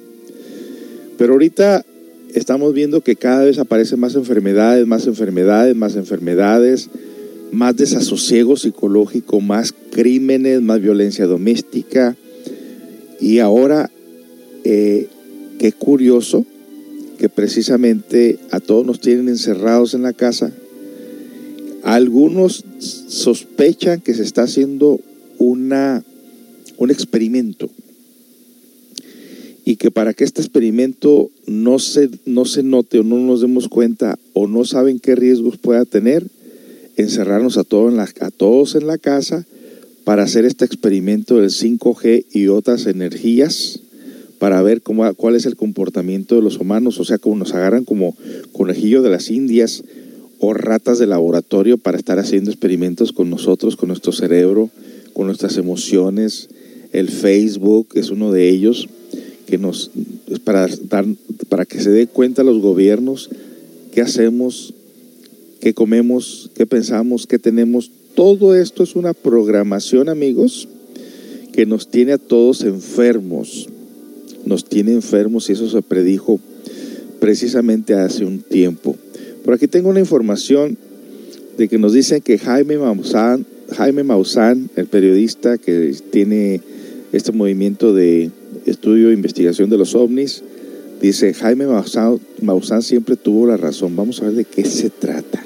[1.17, 1.85] Pero ahorita
[2.33, 6.89] estamos viendo que cada vez aparecen más enfermedades, más enfermedades, más enfermedades,
[7.51, 12.15] más desasosiego psicológico, más crímenes, más violencia doméstica.
[13.21, 13.91] Y ahora,
[14.63, 15.07] eh,
[15.59, 16.45] qué curioso
[17.19, 20.51] que precisamente a todos nos tienen encerrados en la casa.
[21.85, 24.99] Algunos sospechan que se está haciendo
[25.37, 26.03] una,
[26.77, 27.69] un experimento
[29.65, 33.67] y que para que este experimento no se, no se note o no nos demos
[33.67, 36.25] cuenta o no saben qué riesgos pueda tener,
[36.97, 39.45] encerrarnos a, todos en la casa
[40.05, 43.81] para hacer este experimento del 5G y otras energías
[44.39, 47.85] para ver cómo, cuál es el comportamiento de los humanos, o sea, como nos agarran
[47.85, 48.17] como
[48.53, 49.83] conejillo de las indias
[50.39, 54.69] o ratas de laboratorio para estar haciendo experimentos con nosotros, con nuestro cerebro,
[55.13, 56.49] con nuestras emociones.
[56.91, 58.87] El Facebook es uno de ellos
[59.47, 59.91] que nos
[60.43, 61.05] para dar
[61.49, 63.29] para que se dé cuenta los gobiernos
[63.95, 64.73] qué hacemos,
[65.61, 67.89] qué comemos, qué pensamos, qué tenemos.
[68.13, 70.67] Todo esto es una programación, amigos,
[71.53, 73.69] que nos tiene a todos enfermos.
[74.45, 76.39] Nos tiene enfermos y eso se predijo
[77.19, 78.97] precisamente hace un tiempo.
[79.45, 80.75] Por aquí tengo una información
[81.55, 83.45] de que nos dicen que Jaime Maussan,
[83.77, 86.61] Jaime Maussan, el periodista que tiene
[87.11, 88.31] este movimiento de
[88.65, 90.43] estudio e investigación de los ovnis,
[90.99, 93.95] dice Jaime Maussan, Maussan siempre tuvo la razón.
[93.95, 95.44] Vamos a ver de qué se trata.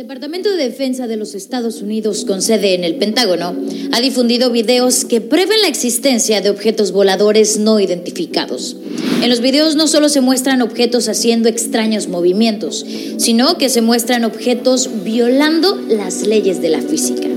[0.00, 3.54] El Departamento de Defensa de los Estados Unidos, con sede en el Pentágono,
[3.92, 8.78] ha difundido videos que prueben la existencia de objetos voladores no identificados.
[9.22, 12.86] En los videos no solo se muestran objetos haciendo extraños movimientos,
[13.18, 17.28] sino que se muestran objetos violando las leyes de la física.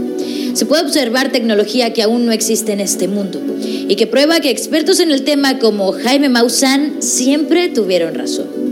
[0.53, 4.51] se puede observar tecnología que aún no existe en este mundo y que prueba que
[4.51, 8.62] expertos en el tema como Jaime Maussan siempre tuvieron razón.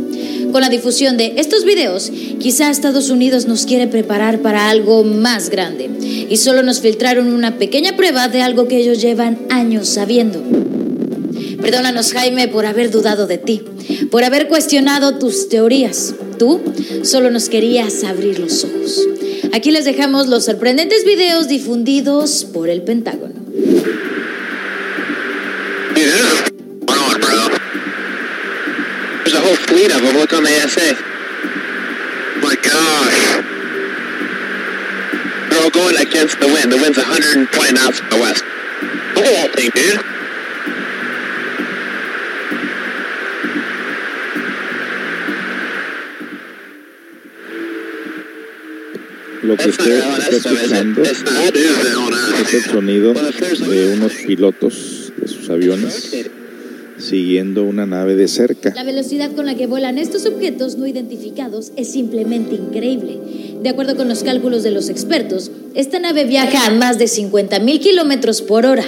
[0.51, 5.49] Con la difusión de estos videos, quizá Estados Unidos nos quiere preparar para algo más
[5.49, 5.89] grande
[6.29, 10.43] y solo nos filtraron una pequeña prueba de algo que ellos llevan años sabiendo.
[11.61, 13.61] Perdónanos, Jaime, por haber dudado de ti,
[14.09, 16.15] por haber cuestionado tus teorías.
[16.37, 16.59] Tú
[17.03, 19.07] solo nos querías abrir los ojos.
[19.53, 23.35] Aquí les dejamos los sorprendentes videos difundidos por el Pentágono.
[29.71, 30.03] Them.
[30.03, 30.95] Look on the ASA.
[32.41, 33.21] My gosh.
[35.49, 36.71] They're all going against the wind.
[36.73, 38.43] The wind's 120 knots to the west.
[39.15, 40.01] Look at that thing, dude.
[49.43, 56.31] Lo que usted está escuchando es el sonido de unos pilotos de sus aviones
[57.01, 58.73] siguiendo una nave de cerca.
[58.75, 63.19] La velocidad con la que vuelan estos objetos no identificados es simplemente increíble.
[63.61, 67.79] De acuerdo con los cálculos de los expertos, esta nave viaja a más de 50.000
[67.79, 68.85] kilómetros por hora,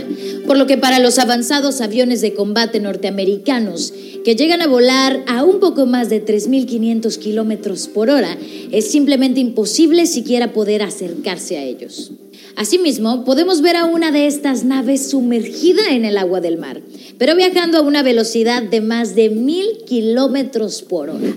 [0.47, 3.93] por lo que para los avanzados aviones de combate norteamericanos,
[4.23, 8.37] que llegan a volar a un poco más de 3.500 kilómetros por hora,
[8.71, 12.11] es simplemente imposible siquiera poder acercarse a ellos.
[12.55, 16.81] Asimismo, podemos ver a una de estas naves sumergida en el agua del mar,
[17.17, 21.33] pero viajando a una velocidad de más de mil kilómetros por hora.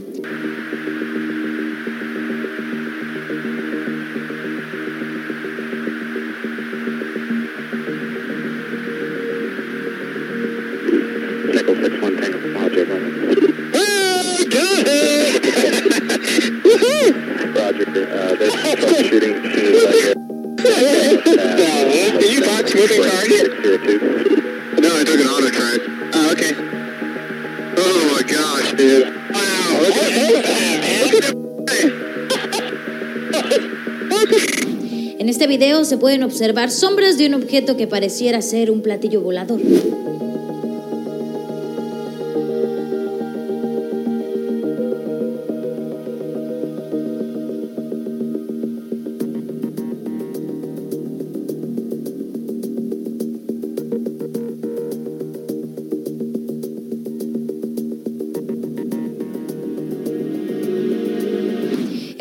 [35.86, 39.60] Se pueden observar sombras de un objeto que pareciera ser un platillo volador.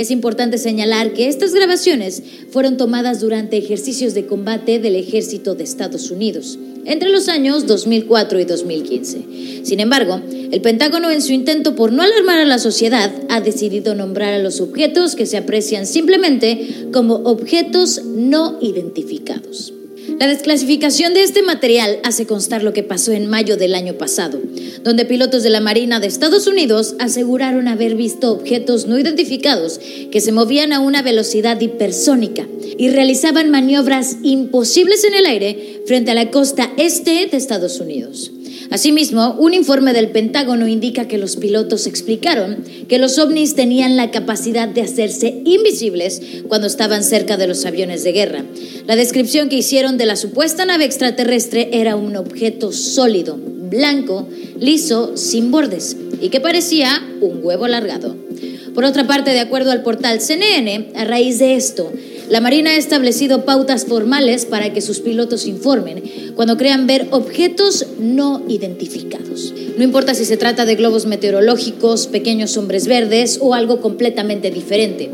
[0.06, 5.64] Es importante señalar que estas grabaciones fueron tomadas durante ejercicios de combate del ejército de
[5.64, 9.26] Estados Unidos entre los años 2004 y 2015.
[9.64, 13.96] Sin embargo, el Pentágono en su intento por no alarmar a la sociedad ha decidido
[13.96, 19.74] nombrar a los objetos que se aprecian simplemente como objetos no identificados.
[20.20, 24.40] La desclasificación de este material hace constar lo que pasó en mayo del año pasado,
[24.84, 29.80] donde pilotos de la Marina de Estados Unidos aseguraron haber visto objetos no identificados
[30.12, 32.48] que se movían a una velocidad hipersónica
[32.78, 38.32] y realizaban maniobras imposibles en el aire frente a la costa este de Estados Unidos.
[38.72, 44.12] Asimismo, un informe del Pentágono indica que los pilotos explicaron que los ovnis tenían la
[44.12, 48.46] capacidad de hacerse invisibles cuando estaban cerca de los aviones de guerra.
[48.88, 54.28] La descripción que hicieron de la supuesta nave extraterrestre era un objeto sólido, blanco,
[54.60, 58.16] liso, sin bordes y que parecía un huevo alargado.
[58.74, 61.92] Por otra parte, de acuerdo al portal CNN, a raíz de esto,
[62.30, 66.04] la Marina ha establecido pautas formales para que sus pilotos informen
[66.36, 69.54] cuando crean ver objetos no identificados.
[69.78, 75.12] No importa si se trata de globos meteorológicos, pequeños hombres verdes o algo completamente diferente.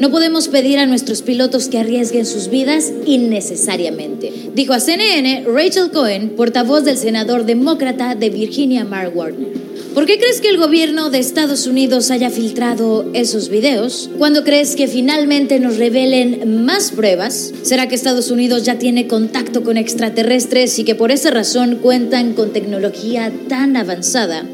[0.00, 5.90] No podemos pedir a nuestros pilotos que arriesguen sus vidas innecesariamente, dijo a CNN Rachel
[5.90, 9.63] Cohen, portavoz del senador demócrata de Virginia Mark Warner.
[9.94, 14.10] ¿Por qué crees que el gobierno de Estados Unidos haya filtrado esos videos?
[14.18, 17.52] ¿Cuándo crees que finalmente nos revelen más pruebas?
[17.62, 22.32] ¿Será que Estados Unidos ya tiene contacto con extraterrestres y que por esa razón cuentan
[22.32, 24.44] con tecnología tan avanzada?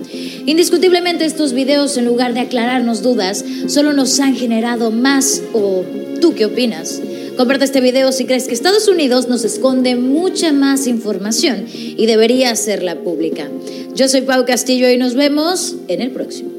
[0.45, 5.85] Indiscutiblemente estos videos, en lugar de aclararnos dudas, solo nos han generado más o
[6.21, 7.01] ¿tú qué opinas?
[7.41, 12.51] Comparte este video si crees que Estados Unidos nos esconde mucha más información y debería
[12.51, 13.49] hacerla pública.
[13.95, 16.51] Yo soy Pau Castillo y nos vemos en el próximo.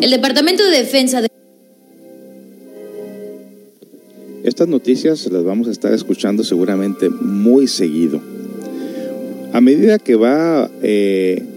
[0.00, 1.28] El Departamento de Defensa de
[4.42, 8.22] Estas noticias las vamos a estar escuchando seguramente muy seguido.
[9.52, 11.51] A medida que va eh,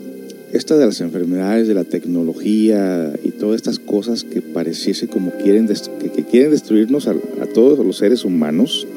[0.55, 5.67] esta de las enfermedades, de la tecnología y todas estas cosas que pareciese como quieren
[5.67, 8.87] que, quieren destruirnos a todos los seres humanos.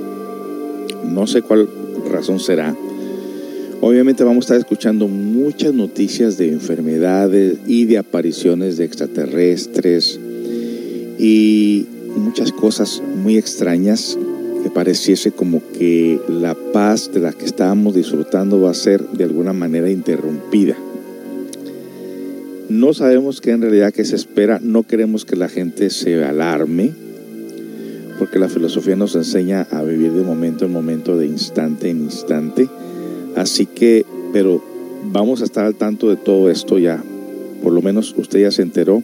[1.04, 1.68] No sé cuál
[2.09, 2.76] razón será.
[3.80, 10.20] Obviamente vamos a estar escuchando muchas noticias de enfermedades y de apariciones de extraterrestres
[11.18, 11.86] y
[12.16, 14.16] muchas cosas muy extrañas
[14.62, 19.24] que pareciese como que la paz de la que estábamos disfrutando va a ser de
[19.24, 20.76] alguna manera interrumpida.
[22.79, 26.93] No sabemos qué en realidad que se espera, no queremos que la gente se alarme,
[28.20, 32.68] porque la filosofía nos enseña a vivir de momento en momento, de instante en instante.
[33.35, 34.62] Así que, pero
[35.11, 37.03] vamos a estar al tanto de todo esto ya.
[37.64, 39.03] Por lo menos usted ya se enteró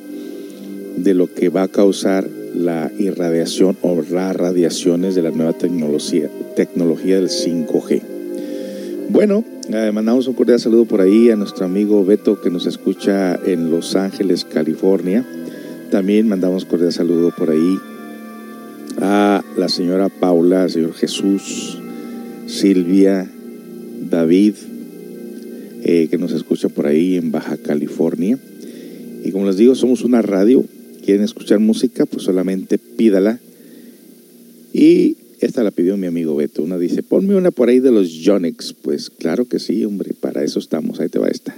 [0.97, 6.31] de lo que va a causar la irradiación o las radiaciones de la nueva tecnología,
[6.55, 8.03] tecnología del 5G.
[9.09, 13.34] Bueno, eh, mandamos un cordial saludo por ahí a nuestro amigo Beto que nos escucha
[13.46, 15.24] en Los Ángeles, California.
[15.90, 17.78] También mandamos cordial saludo por ahí
[19.00, 21.78] a la señora Paula, señor Jesús,
[22.46, 23.30] Silvia,
[24.10, 24.54] David,
[25.82, 28.38] eh, que nos escucha por ahí en Baja California.
[29.24, 30.64] Y como les digo, somos una radio.
[31.04, 33.38] Quieren escuchar música, pues solamente pídala.
[34.72, 36.62] Y esta la pidió mi amigo Beto.
[36.62, 38.74] Una dice, ponme una por ahí de los Yonex.
[38.74, 41.01] Pues claro que sí, hombre, para eso estamos.
[41.01, 41.55] Ahí te va esta.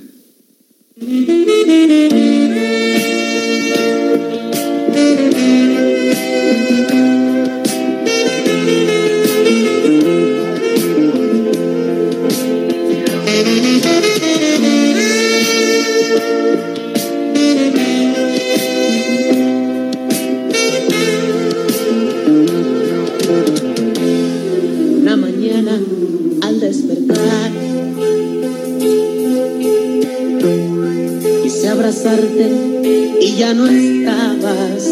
[31.89, 34.89] Y ya no estabas.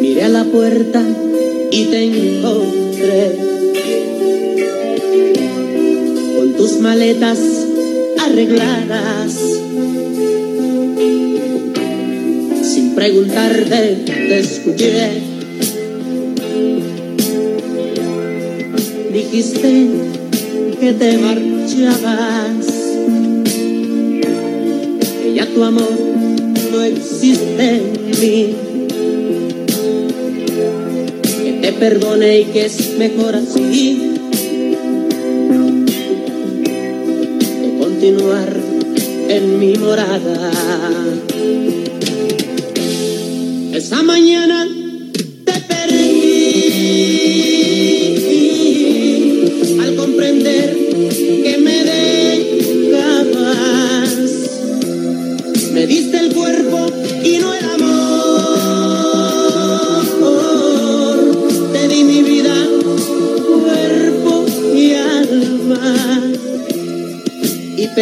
[0.00, 1.00] Miré a la puerta
[1.70, 3.36] y te encontré
[6.36, 7.38] con tus maletas
[8.18, 9.38] arregladas.
[12.62, 15.32] Sin preguntarte, te escuché.
[19.12, 19.86] dijiste
[20.80, 22.71] que te marchabas,
[25.46, 25.98] tu amor
[26.70, 28.54] no existe en mí,
[31.42, 34.14] que te perdone y que es mejor así,
[37.60, 38.56] que continuar
[39.28, 40.50] en mi morada.
[43.72, 44.81] Esa mañana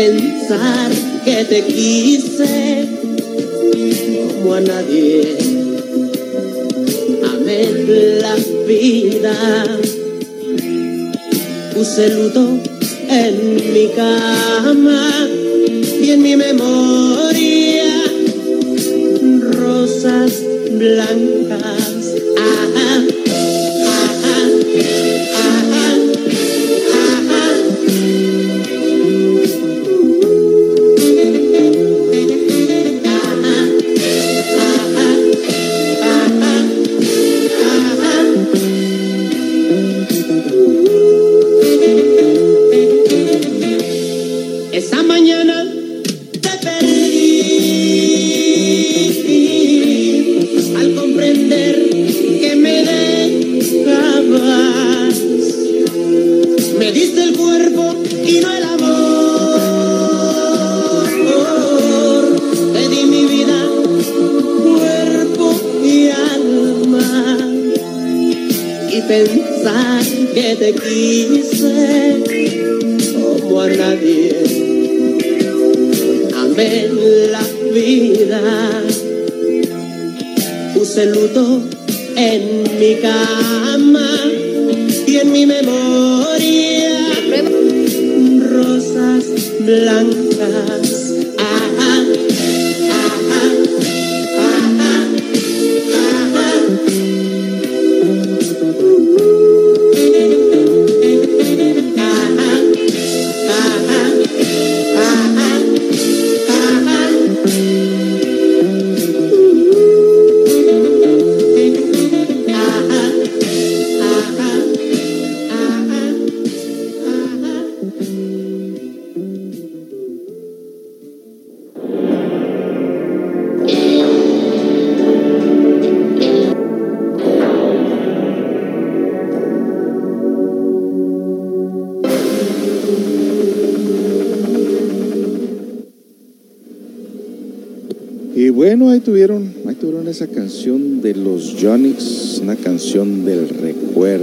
[0.00, 0.90] pensar
[1.26, 2.88] que te quise
[4.32, 5.36] como a nadie.
[7.32, 7.60] Amé
[8.22, 8.34] la
[8.66, 9.36] vida
[11.74, 12.44] puse luto
[13.08, 13.34] en
[13.74, 15.28] mi cama
[16.02, 17.92] y en mi memoria
[19.52, 20.32] rosas
[20.72, 21.99] blancas.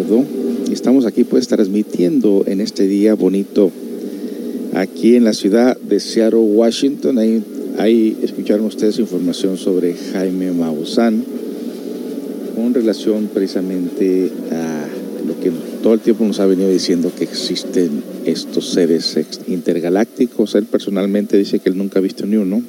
[0.10, 3.72] Y estamos aquí pues transmitiendo en este día bonito
[4.74, 7.18] aquí en la ciudad de Seattle, Washington.
[7.18, 7.44] Ahí,
[7.78, 11.26] ahí escucharon ustedes información sobre Jaime Maussan
[12.56, 14.88] con relación precisamente a
[15.28, 15.52] lo que
[15.84, 20.56] todo el tiempo nos ha venido diciendo que existen estos seres intergalácticos.
[20.56, 22.62] Él personalmente dice que él nunca ha visto ni uno.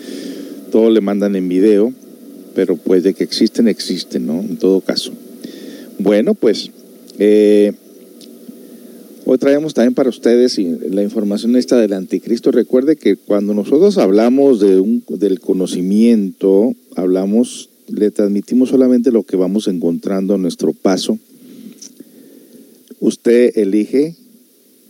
[0.70, 1.94] todo le mandan en video,
[2.54, 4.40] pero pues de que existen, existen, ¿no?
[4.40, 5.12] En todo caso.
[6.04, 6.70] Bueno, pues
[7.18, 7.72] eh,
[9.24, 12.50] hoy traemos también para ustedes la información esta del anticristo.
[12.50, 19.38] Recuerde que cuando nosotros hablamos de un, del conocimiento, hablamos le transmitimos solamente lo que
[19.38, 21.18] vamos encontrando a nuestro paso.
[23.00, 24.14] Usted elige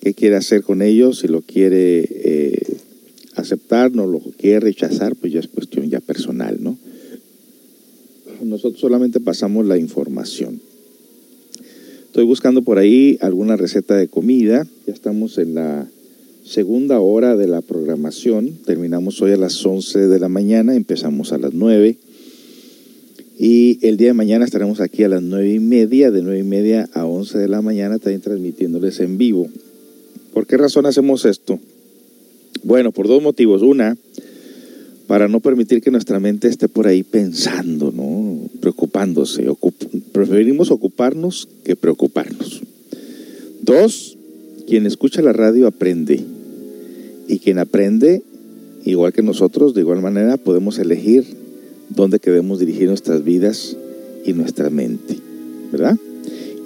[0.00, 2.76] qué quiere hacer con ellos, si lo quiere eh,
[3.36, 6.76] aceptar, no lo quiere rechazar, pues ya es cuestión ya personal, ¿no?
[8.42, 10.60] Nosotros solamente pasamos la información.
[12.14, 14.64] Estoy buscando por ahí alguna receta de comida.
[14.86, 15.88] Ya estamos en la
[16.44, 18.52] segunda hora de la programación.
[18.64, 21.96] Terminamos hoy a las 11 de la mañana, empezamos a las 9.
[23.36, 26.44] Y el día de mañana estaremos aquí a las nueve y media, de nueve y
[26.44, 29.48] media a 11 de la mañana, también transmitiéndoles en vivo.
[30.32, 31.58] ¿Por qué razón hacemos esto?
[32.62, 33.62] Bueno, por dos motivos.
[33.62, 33.96] Una,
[35.06, 38.48] para no permitir que nuestra mente esté por ahí pensando, ¿no?
[38.60, 39.46] preocupándose.
[40.12, 42.62] preferimos ocuparnos que preocuparnos.
[43.60, 44.16] Dos,
[44.66, 46.20] quien escucha la radio aprende.
[47.28, 48.22] Y quien aprende,
[48.84, 51.24] igual que nosotros, de igual manera podemos elegir
[51.88, 53.76] dónde queremos dirigir nuestras vidas
[54.24, 55.18] y nuestra mente,
[55.70, 55.96] ¿verdad?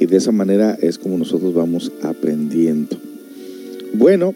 [0.00, 2.96] Y de esa manera es como nosotros vamos aprendiendo.
[3.94, 4.34] Bueno,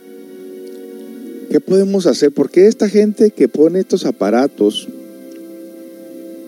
[1.52, 2.32] ¿qué podemos hacer?
[2.32, 4.88] Porque esta gente que pone estos aparatos,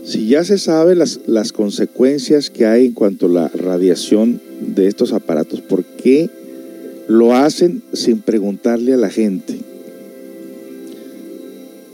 [0.02, 4.40] si ya se sabe las, las consecuencias que hay en cuanto a la radiación
[4.74, 6.30] de estos aparatos, ¿por qué
[7.06, 9.58] lo hacen sin preguntarle a la gente?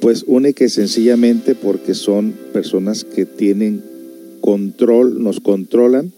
[0.00, 3.82] Pues única y sencillamente porque son personas que tienen
[4.40, 6.12] control, nos controlan,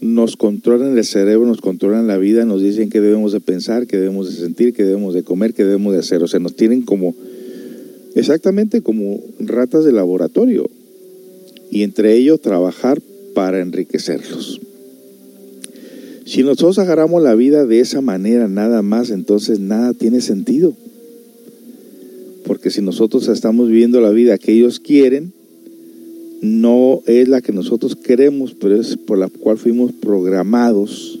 [0.00, 3.96] nos controlan el cerebro, nos controlan la vida, nos dicen qué debemos de pensar, qué
[3.96, 6.22] debemos de sentir, qué debemos de comer, qué debemos de hacer.
[6.22, 7.14] O sea, nos tienen como,
[8.14, 10.68] exactamente como ratas de laboratorio.
[11.70, 13.00] Y entre ellos trabajar
[13.34, 14.60] para enriquecerlos.
[16.24, 20.74] Si nosotros agarramos la vida de esa manera nada más, entonces nada tiene sentido
[22.46, 25.32] porque si nosotros estamos viviendo la vida que ellos quieren,
[26.42, 31.18] no es la que nosotros queremos, pero es por la cual fuimos programados.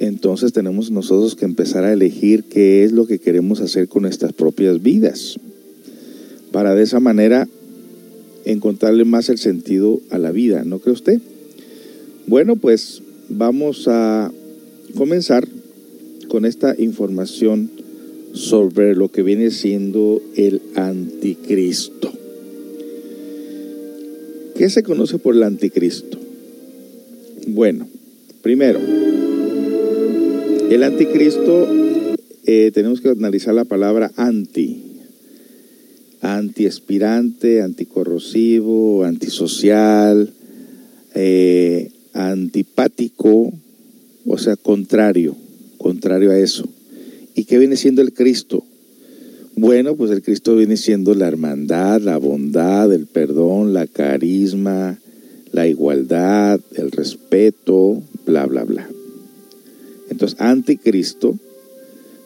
[0.00, 4.32] Entonces tenemos nosotros que empezar a elegir qué es lo que queremos hacer con nuestras
[4.32, 5.38] propias vidas,
[6.52, 7.48] para de esa manera
[8.44, 11.20] encontrarle más el sentido a la vida, ¿no cree usted?
[12.26, 14.32] Bueno, pues vamos a
[14.96, 15.46] comenzar
[16.28, 17.70] con esta información
[18.32, 22.12] sobre lo que viene siendo el anticristo.
[24.56, 26.18] ¿Qué se conoce por el anticristo?
[27.48, 27.88] Bueno,
[28.40, 28.78] primero,
[30.70, 31.68] el anticristo,
[32.46, 34.80] eh, tenemos que analizar la palabra anti,
[36.20, 40.30] antiespirante, anticorrosivo, antisocial,
[41.14, 43.52] eh, antipático,
[44.24, 45.36] o sea, contrario,
[45.78, 46.68] contrario a eso.
[47.34, 48.64] ¿Y qué viene siendo el Cristo?
[49.56, 54.98] Bueno, pues el Cristo viene siendo la hermandad, la bondad, el perdón, la carisma,
[55.52, 58.88] la igualdad, el respeto, bla, bla, bla.
[60.10, 61.38] Entonces, anticristo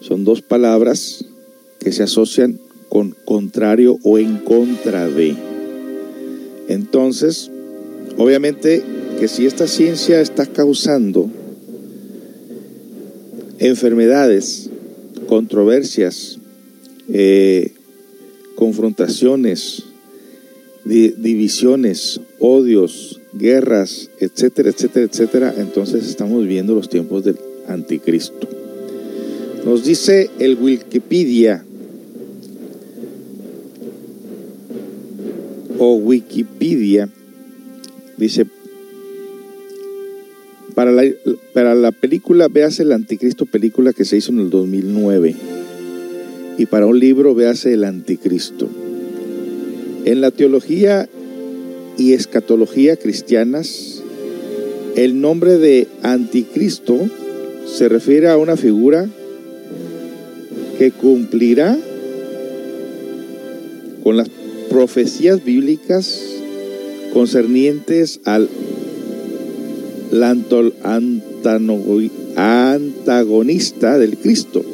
[0.01, 1.27] son dos palabras
[1.81, 2.59] que se asocian
[2.89, 5.37] con contrario o en contra de.
[6.69, 7.51] Entonces,
[8.17, 8.83] obviamente
[9.21, 11.31] que si esta ciencia está causando
[13.59, 14.71] enfermedades,
[15.27, 16.38] controversias,
[17.09, 17.73] eh,
[18.55, 19.85] confrontaciones,
[20.85, 28.49] divisiones, odios, guerras, etcétera, etcétera, etcétera, entonces estamos viviendo los tiempos del anticristo.
[29.65, 31.65] Nos dice el Wikipedia
[35.79, 37.09] o Wikipedia,
[38.17, 38.47] dice,
[40.75, 41.03] para la,
[41.53, 45.35] para la película, véase el Anticristo, película que se hizo en el 2009.
[46.59, 48.69] Y para un libro, véase el Anticristo.
[50.05, 51.09] En la teología
[51.97, 54.03] y escatología cristianas,
[54.97, 56.99] el nombre de Anticristo
[57.67, 59.09] se refiere a una figura
[60.79, 61.79] que cumplirá
[64.03, 64.29] con las
[64.69, 66.25] profecías bíblicas
[67.13, 68.49] concernientes al
[72.37, 74.65] antagonista del Cristo.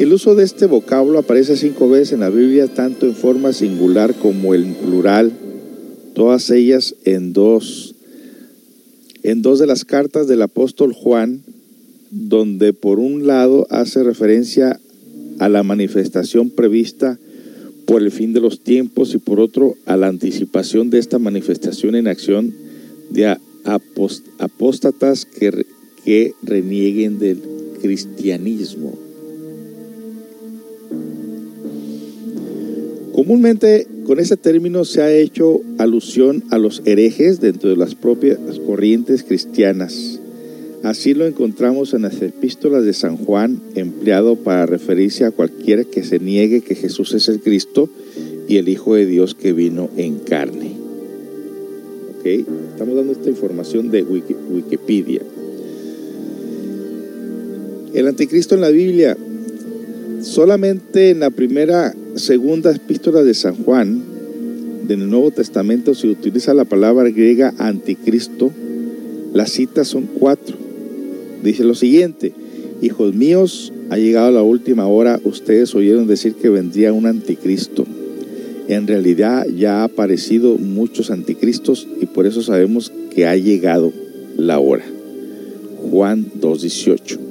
[0.00, 4.14] El uso de este vocablo aparece cinco veces en la Biblia, tanto en forma singular
[4.14, 5.30] como en plural,
[6.14, 7.94] todas ellas en dos,
[9.22, 11.42] en dos de las cartas del apóstol Juan,
[12.10, 14.80] donde por un lado hace referencia
[15.38, 17.18] a la manifestación prevista
[17.84, 21.94] por el fin de los tiempos y por otro a la anticipación de esta manifestación
[21.94, 22.54] en acción
[23.10, 23.36] de
[24.38, 25.66] apóstatas que,
[26.06, 27.42] que renieguen del
[27.82, 29.09] cristianismo.
[33.20, 38.38] Comúnmente con ese término se ha hecho alusión a los herejes dentro de las propias
[38.66, 40.18] corrientes cristianas.
[40.84, 46.02] Así lo encontramos en las epístolas de San Juan, empleado para referirse a cualquiera que
[46.02, 47.90] se niegue que Jesús es el Cristo
[48.48, 50.70] y el Hijo de Dios que vino en carne.
[52.24, 55.20] Estamos dando esta información de Wiki- Wikipedia.
[57.92, 59.14] El anticristo en la Biblia,
[60.22, 64.02] solamente en la primera, segunda epístola de San Juan,
[64.86, 68.50] del Nuevo Testamento, se utiliza la palabra griega anticristo.
[69.32, 70.56] Las citas son cuatro.
[71.42, 72.32] Dice lo siguiente,
[72.82, 77.86] hijos míos, ha llegado la última hora, ustedes oyeron decir que vendría un anticristo.
[78.68, 83.92] En realidad ya ha aparecido muchos anticristos y por eso sabemos que ha llegado
[84.36, 84.84] la hora.
[85.90, 87.29] Juan 2.18.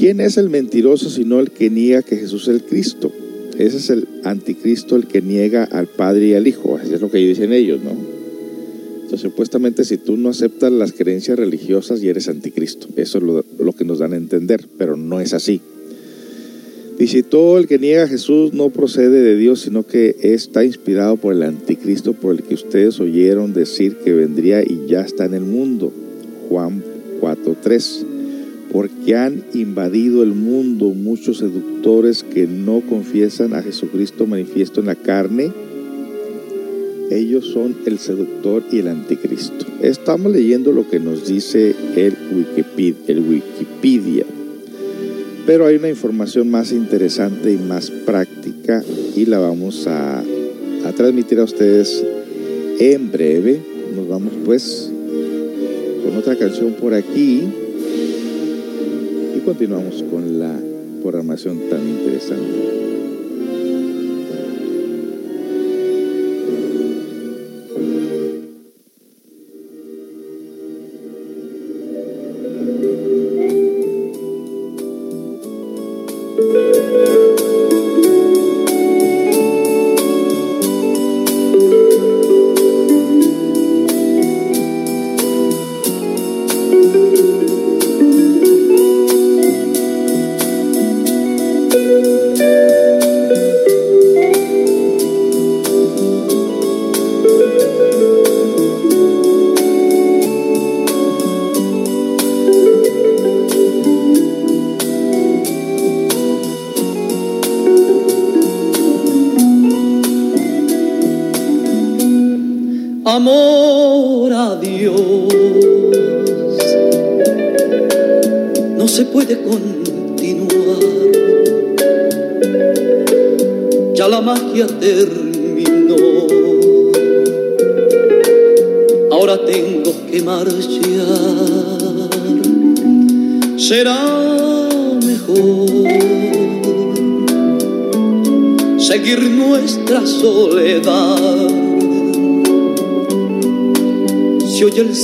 [0.00, 3.12] ¿Quién es el mentiroso sino el que niega que Jesús es el Cristo?
[3.58, 6.78] Ese es el anticristo, el que niega al Padre y al Hijo.
[6.78, 7.90] Así es lo que dicen ellos, ¿no?
[7.90, 13.44] Entonces, supuestamente, si tú no aceptas las creencias religiosas y eres anticristo, eso es lo,
[13.58, 15.60] lo que nos dan a entender, pero no es así.
[16.98, 21.18] Dice, todo el que niega a Jesús no procede de Dios, sino que está inspirado
[21.18, 25.34] por el anticristo, por el que ustedes oyeron decir que vendría y ya está en
[25.34, 25.92] el mundo.
[26.48, 26.82] Juan
[27.20, 28.09] 4.3.
[28.72, 34.94] Porque han invadido el mundo muchos seductores que no confiesan a Jesucristo manifiesto en la
[34.94, 35.50] carne.
[37.10, 39.66] Ellos son el seductor y el anticristo.
[39.82, 42.16] Estamos leyendo lo que nos dice el
[43.28, 44.24] Wikipedia.
[45.46, 48.84] Pero hay una información más interesante y más práctica
[49.16, 52.04] y la vamos a, a transmitir a ustedes
[52.78, 53.60] en breve.
[53.96, 54.92] Nos vamos pues
[56.04, 57.48] con otra canción por aquí
[59.44, 60.58] continuamos con la
[61.02, 62.89] programación tan interesante.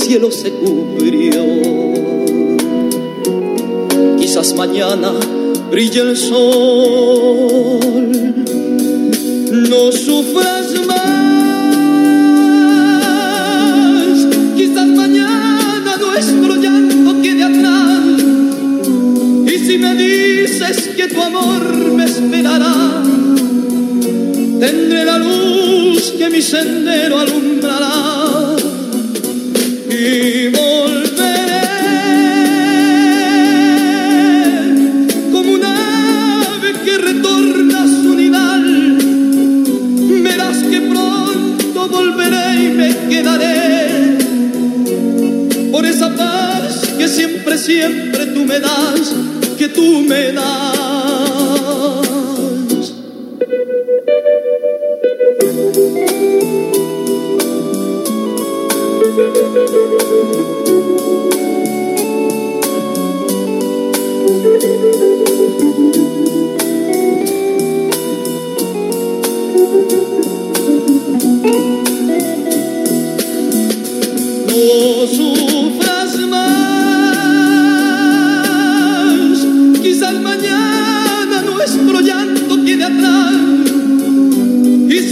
[0.07, 1.43] Cielo se cubrió.
[4.17, 5.11] Quizás mañana
[5.69, 8.07] brille el sol.
[9.69, 11.67] No sufras más.
[14.55, 17.99] Quizás mañana nuestro llanto quede atrás.
[19.45, 21.63] Y si me dices que tu amor
[21.97, 23.03] me esperará,
[24.61, 28.16] tendré la luz que mi sendero alumbrará
[43.07, 44.17] quedaré
[45.71, 49.13] por esa paz que siempre, siempre tú me das,
[49.57, 50.86] que tú me das.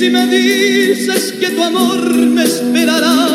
[0.05, 3.27] Si me dices que tu amor me esperará,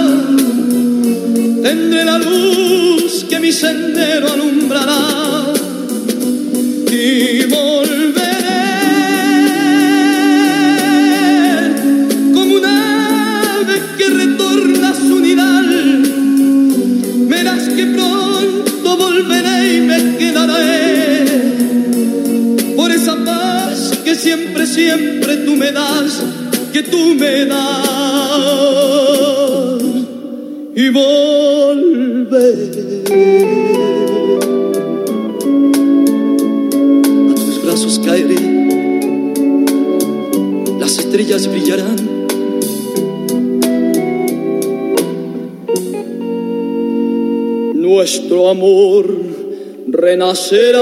[1.65, 5.53] tendré la luz que mi sendero alumbrará.
[6.93, 8.63] Y volveré
[12.35, 16.03] como un ave que retorna a su nidal.
[17.33, 21.25] Verás que pronto volveré y me quedaré
[22.77, 26.23] por esa paz que siempre, siempre tú me das,
[26.73, 27.83] que tú me das.
[30.75, 32.61] Y volveré.
[37.31, 38.37] A tus brazos caeré,
[40.79, 41.97] las estrellas brillarán.
[47.75, 49.07] Nuestro amor
[49.89, 50.81] renacerá.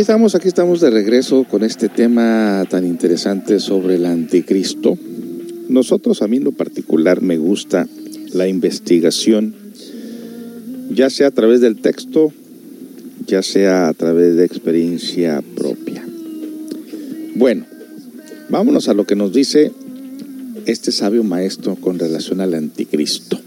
[0.00, 4.96] Aquí estamos, aquí estamos de regreso con este tema tan interesante sobre el anticristo.
[5.68, 7.86] Nosotros, a mí en lo particular, me gusta
[8.32, 9.54] la investigación,
[10.88, 12.32] ya sea a través del texto,
[13.26, 16.02] ya sea a través de experiencia propia.
[17.34, 17.66] Bueno,
[18.48, 19.70] vámonos a lo que nos dice
[20.64, 23.38] este sabio maestro con relación al anticristo.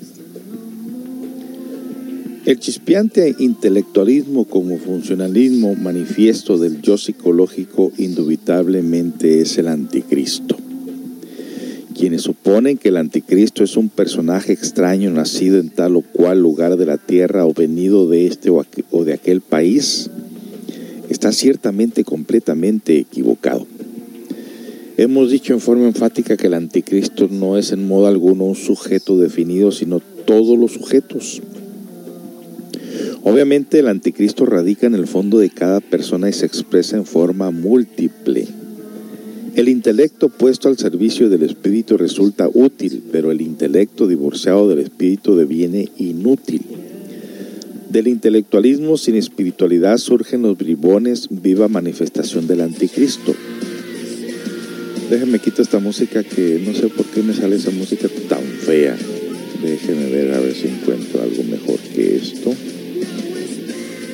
[2.45, 10.57] El chispeante intelectualismo como funcionalismo manifiesto del yo psicológico indubitablemente es el anticristo.
[11.97, 16.75] Quienes suponen que el anticristo es un personaje extraño nacido en tal o cual lugar
[16.75, 18.61] de la tierra o venido de este o,
[18.91, 20.09] o de aquel país,
[21.09, 23.65] está ciertamente completamente equivocado.
[24.97, 29.17] Hemos dicho en forma enfática que el anticristo no es en modo alguno un sujeto
[29.17, 31.41] definido, sino todos los sujetos.
[33.25, 37.51] Obviamente el anticristo radica en el fondo de cada persona y se expresa en forma
[37.51, 38.45] múltiple.
[39.55, 45.37] El intelecto puesto al servicio del espíritu resulta útil, pero el intelecto divorciado del espíritu
[45.37, 46.63] deviene inútil.
[47.89, 53.33] Del intelectualismo sin espiritualidad surgen los bribones, viva manifestación del anticristo.
[55.09, 58.97] Déjenme quito esta música que no sé por qué me sale esa música tan fea.
[59.61, 62.53] Déjenme ver a ver si encuentro algo mejor que esto.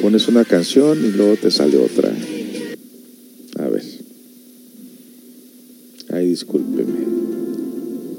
[0.02, 2.12] Pones una canción y luego te sale otra.
[3.58, 3.84] A ver.
[6.10, 7.06] Ay, discúlpeme.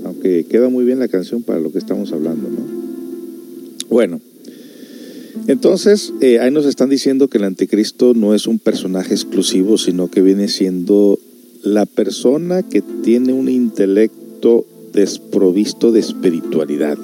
[0.05, 2.81] Aunque queda muy bien la canción para lo que estamos hablando, ¿no?
[3.89, 4.21] Bueno.
[5.47, 10.09] Entonces, eh, ahí nos están diciendo que el anticristo no es un personaje exclusivo, sino
[10.09, 11.19] que viene siendo
[11.63, 16.99] la persona que tiene un intelecto desprovisto de espiritualidad.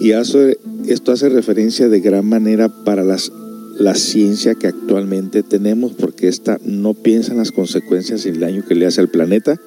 [0.00, 0.58] Y hace-
[0.88, 3.30] esto hace referencia de gran manera para las,
[3.78, 8.64] la ciencia que actualmente tenemos, porque esta no piensa en las consecuencias y el daño
[8.66, 9.60] que le hace al planeta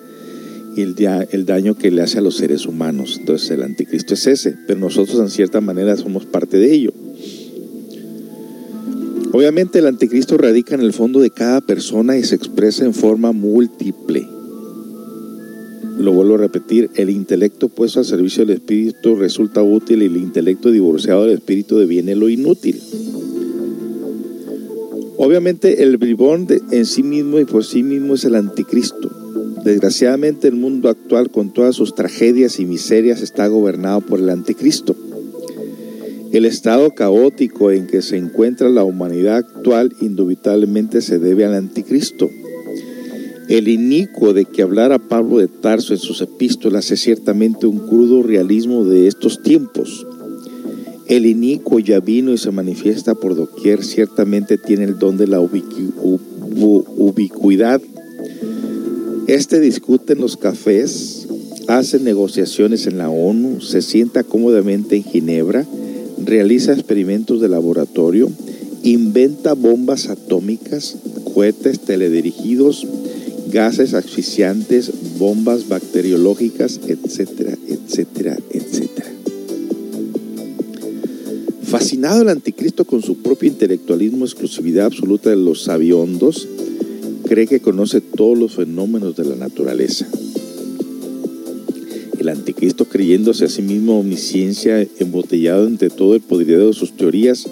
[0.75, 0.95] y el,
[1.31, 3.17] el daño que le hace a los seres humanos.
[3.19, 6.93] Entonces el anticristo es ese, pero nosotros en cierta manera somos parte de ello.
[9.33, 13.31] Obviamente el anticristo radica en el fondo de cada persona y se expresa en forma
[13.31, 14.27] múltiple.
[16.03, 20.17] Lo vuelvo a repetir, el intelecto puesto al servicio del espíritu resulta útil y el
[20.17, 22.81] intelecto divorciado del espíritu deviene lo inútil.
[25.15, 29.09] Obviamente el bribón en sí mismo y por sí mismo es el anticristo.
[29.63, 34.97] Desgraciadamente el mundo actual con todas sus tragedias y miserias está gobernado por el anticristo.
[36.33, 42.29] El estado caótico en que se encuentra la humanidad actual indubitablemente se debe al anticristo.
[43.49, 48.23] El inicuo de que hablara Pablo de Tarso en sus epístolas es ciertamente un crudo
[48.23, 50.07] realismo de estos tiempos.
[51.07, 55.41] El inicuo ya vino y se manifiesta por doquier, ciertamente tiene el don de la
[57.01, 57.81] ubicuidad.
[59.27, 61.27] Este discute en los cafés,
[61.67, 65.65] hace negociaciones en la ONU, se sienta cómodamente en Ginebra,
[66.23, 68.31] realiza experimentos de laboratorio,
[68.83, 70.95] inventa bombas atómicas,
[71.33, 72.87] cohetes teledirigidos,
[73.53, 79.11] gases asfixiantes, bombas bacteriológicas, etcétera, etcétera, etcétera.
[81.61, 86.47] Fascinado el anticristo con su propio intelectualismo, exclusividad absoluta de los sabiondos,
[87.27, 90.07] cree que conoce todos los fenómenos de la naturaleza.
[92.19, 97.47] El anticristo, creyéndose a sí mismo omnisciencia, embotellado entre todo el poderío de sus teorías,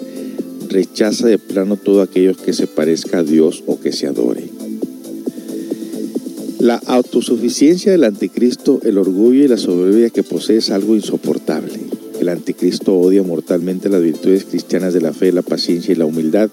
[0.68, 4.61] rechaza de plano todo aquello que se parezca a Dios o que se adore.
[6.62, 11.80] La autosuficiencia del anticristo, el orgullo y la soberbia que posee es algo insoportable.
[12.20, 16.50] El anticristo odia mortalmente las virtudes cristianas de la fe, la paciencia y la humildad.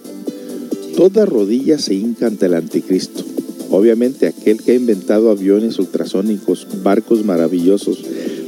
[0.98, 3.24] Toda rodilla se hinca ante el anticristo.
[3.70, 8.04] Obviamente aquel que ha inventado aviones ultrasónicos, barcos maravillosos,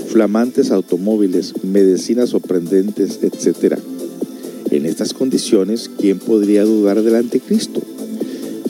[0.07, 3.77] flamantes automóviles, medicinas sorprendentes, etc.
[4.71, 7.83] En estas condiciones, ¿quién podría dudar del anticristo?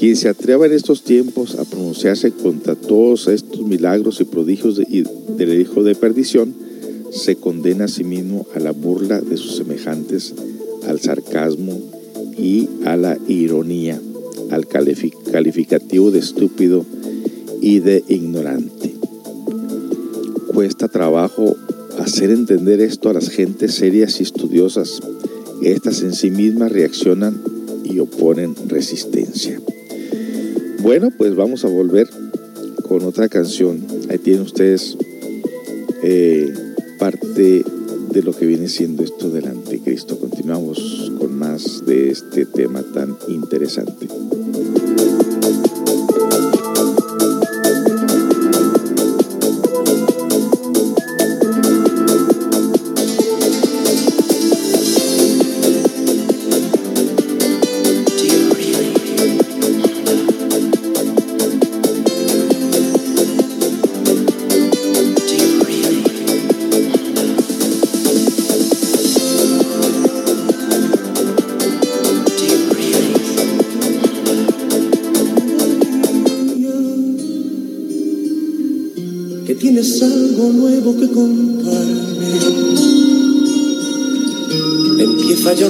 [0.02, 5.62] Quien se atreva en estos tiempos a pronunciarse contra todos estos milagros y prodigios del
[5.62, 6.56] Hijo de Perdición,
[7.12, 10.34] se condena a sí mismo a la burla de sus semejantes,
[10.88, 11.80] al sarcasmo
[12.36, 14.02] y a la ironía,
[14.50, 16.84] al califi- calificativo de estúpido
[17.62, 18.96] y de ignorante.
[20.52, 21.56] Cuesta trabajo
[22.00, 25.00] hacer entender esto a las gentes serias y estudiosas.
[25.62, 27.40] Estas en sí mismas reaccionan
[27.84, 29.62] y oponen resistencia.
[30.82, 32.10] Bueno, pues vamos a volver
[32.88, 33.86] con otra canción.
[34.10, 34.98] Ahí tienen ustedes
[36.02, 36.52] eh,
[36.98, 37.64] parte
[38.12, 40.20] de lo que viene siendo esto del anticristo.
[40.20, 44.08] Continuamos con más de este tema tan interesante.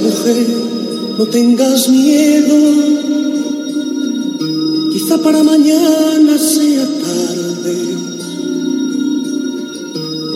[0.01, 0.47] Mujer,
[1.17, 2.57] no tengas miedo.
[4.91, 7.77] Quizá para mañana sea tarde.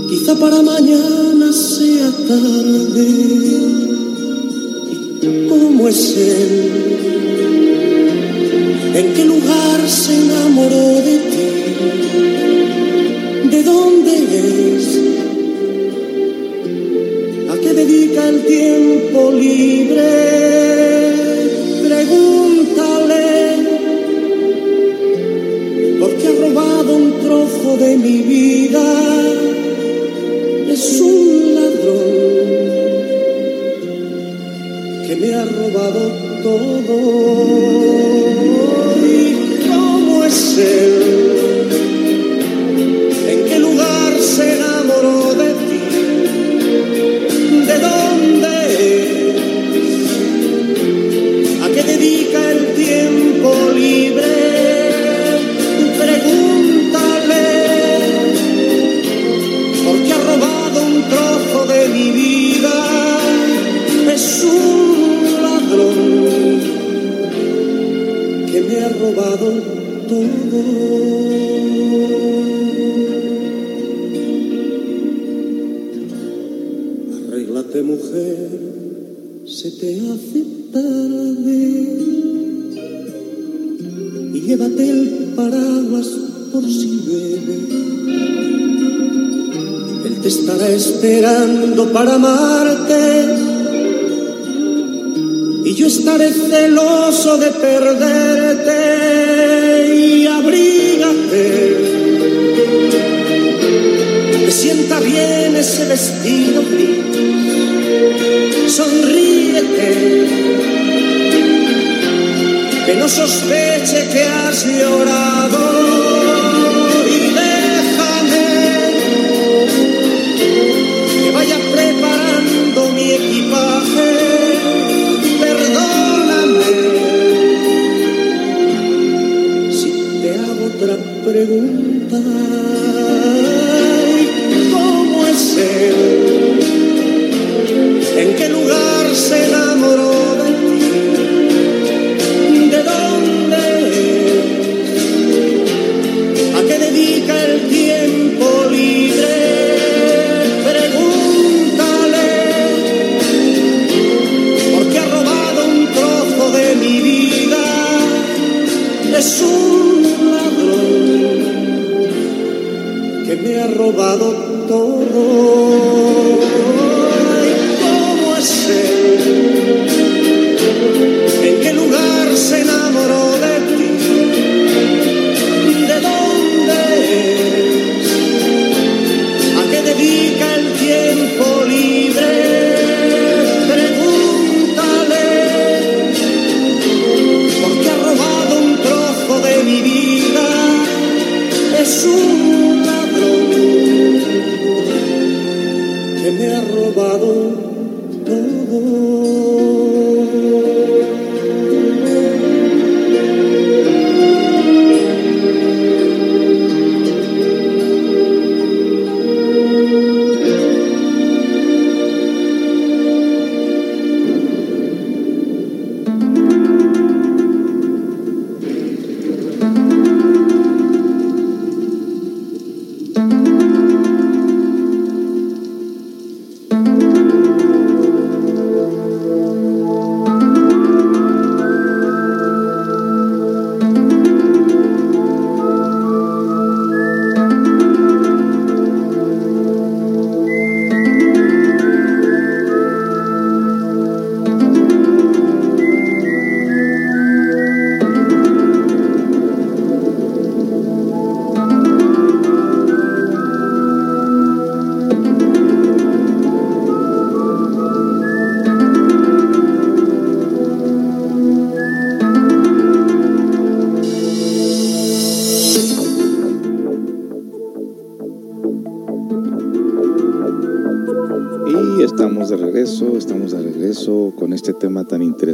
[0.09, 3.07] Quizá para mañana sea tarde.
[5.49, 6.71] ¿Cómo es él?
[8.95, 10.94] ¿En qué lugar se enamoró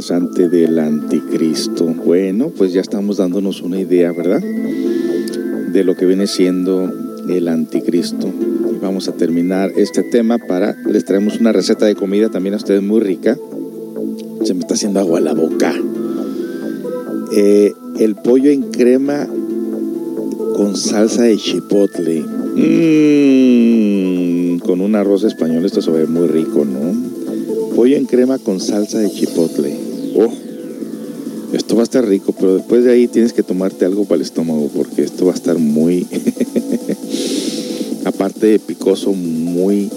[0.02, 1.84] interesante del anticristo.
[1.84, 4.40] Bueno, pues ya estamos dándonos una idea, ¿verdad?
[4.40, 6.92] De lo que viene siendo
[7.28, 8.28] el anticristo.
[8.80, 12.82] Vamos a terminar este tema para, les traemos una receta de comida también a ustedes
[12.82, 13.38] muy rica.
[14.42, 15.72] Se me está haciendo agua a la boca.
[17.36, 19.28] Eh, el pollo en crema
[20.56, 22.24] con salsa de chipotle.
[22.56, 26.92] Mmm, con un arroz español, esto se ve muy rico, ¿no?
[27.76, 29.91] Pollo en crema con salsa de chipotle.
[30.14, 30.32] Oh,
[31.52, 34.22] esto va a estar rico, pero después de ahí tienes que tomarte algo para el
[34.22, 36.06] estómago, porque esto va a estar muy,
[38.04, 39.90] aparte de picoso, muy,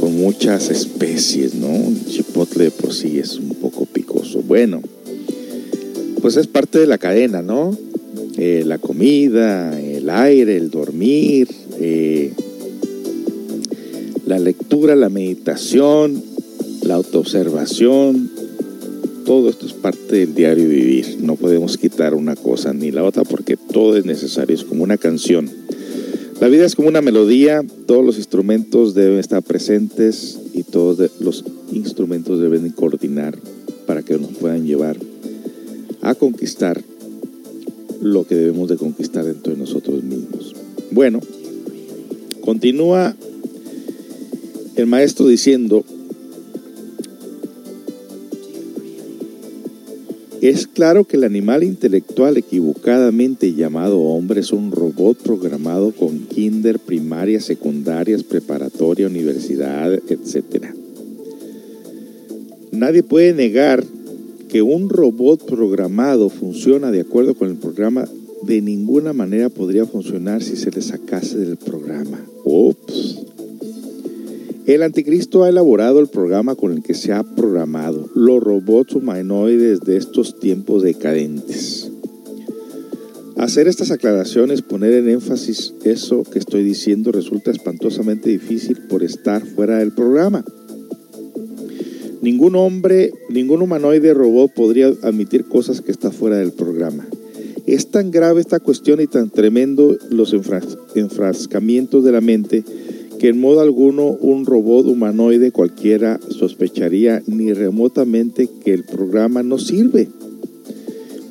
[0.00, 1.68] con muchas especies, ¿no?
[2.08, 4.42] Chipotle de por sí es un poco picoso.
[4.42, 4.82] Bueno,
[6.20, 7.76] pues es parte de la cadena, ¿no?
[8.36, 11.48] Eh, la comida, el aire, el dormir,
[11.80, 12.32] eh,
[14.26, 16.22] la lectura, la meditación,
[16.82, 18.27] la autoobservación,
[19.88, 21.16] parte del diario vivir.
[21.22, 24.98] No podemos quitar una cosa ni la otra porque todo es necesario, es como una
[24.98, 25.48] canción.
[26.42, 31.42] La vida es como una melodía, todos los instrumentos deben estar presentes y todos los
[31.72, 33.38] instrumentos deben coordinar
[33.86, 34.98] para que nos puedan llevar
[36.02, 36.82] a conquistar
[38.02, 40.54] lo que debemos de conquistar dentro de nosotros mismos.
[40.90, 41.20] Bueno,
[42.42, 43.16] continúa
[44.76, 45.82] el maestro diciendo,
[50.48, 56.78] es claro que el animal intelectual equivocadamente llamado hombre es un robot programado con kinder,
[56.78, 60.66] primarias, secundarias, preparatoria, universidad, etc.
[62.72, 63.84] Nadie puede negar
[64.48, 68.08] que un robot programado funciona de acuerdo con el programa,
[68.42, 72.24] de ninguna manera podría funcionar si se le sacase del programa.
[72.44, 73.27] Ups.
[74.68, 79.80] El anticristo ha elaborado el programa con el que se ha programado los robots humanoides
[79.80, 81.90] de estos tiempos decadentes.
[83.38, 89.42] Hacer estas aclaraciones, poner en énfasis eso que estoy diciendo resulta espantosamente difícil por estar
[89.42, 90.44] fuera del programa.
[92.20, 97.06] Ningún hombre, ningún humanoide robot podría admitir cosas que está fuera del programa.
[97.66, 102.64] Es tan grave esta cuestión y tan tremendo los enfras- enfrascamientos de la mente
[103.18, 109.58] que en modo alguno un robot humanoide cualquiera sospecharía ni remotamente que el programa no
[109.58, 110.08] sirve.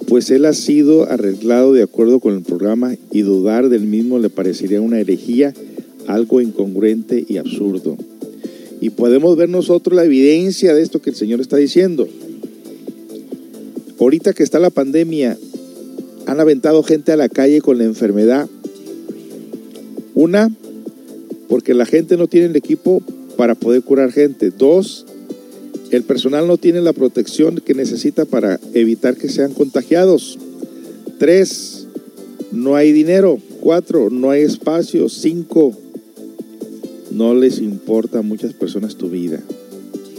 [0.07, 4.29] pues él ha sido arreglado de acuerdo con el programa y dudar del mismo le
[4.29, 5.53] parecería una herejía,
[6.07, 7.97] algo incongruente y absurdo.
[8.79, 12.07] Y podemos ver nosotros la evidencia de esto que el Señor está diciendo.
[13.99, 15.37] Ahorita que está la pandemia,
[16.25, 18.47] han aventado gente a la calle con la enfermedad.
[20.13, 20.49] Una,
[21.47, 23.01] porque la gente no tiene el equipo
[23.37, 24.51] para poder curar gente.
[24.51, 25.05] Dos,
[25.91, 30.37] el personal no tiene la protección que necesita para evitar que sean contagiados.
[31.17, 31.87] Tres,
[32.51, 33.39] no hay dinero.
[33.61, 35.07] Cuatro, no hay espacio.
[35.09, 35.73] Cinco,
[37.11, 39.41] no les importa a muchas personas tu vida.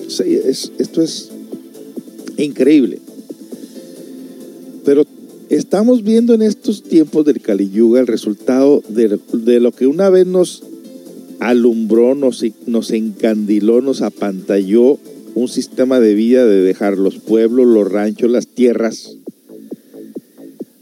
[0.08, 1.30] Esto es
[2.38, 3.00] increíble.
[4.84, 5.04] Pero
[5.50, 10.26] estamos viendo en estos tiempos del Kali Yuga el resultado de lo que una vez
[10.26, 10.62] nos
[11.40, 14.98] alumbró, nos, nos encandiló, nos apantalló
[15.34, 19.16] un sistema de vida de dejar los pueblos, los ranchos, las tierras,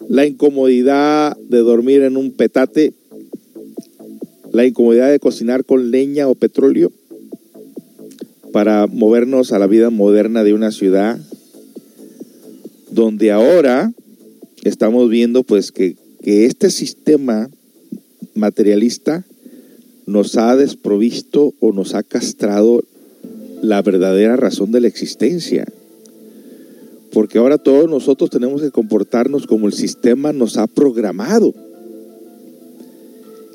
[0.08, 2.94] la incomodidad de dormir en un petate,
[4.52, 6.90] la incomodidad de cocinar con leña o petróleo
[8.52, 11.20] para movernos a la vida moderna de una ciudad
[12.90, 13.92] donde ahora
[14.64, 17.50] estamos viendo pues que, que este sistema
[18.34, 19.24] materialista
[20.06, 22.82] nos ha desprovisto o nos ha castrado
[23.62, 25.66] la verdadera razón de la existencia.
[27.12, 31.54] Porque ahora todos nosotros tenemos que comportarnos como el sistema nos ha programado.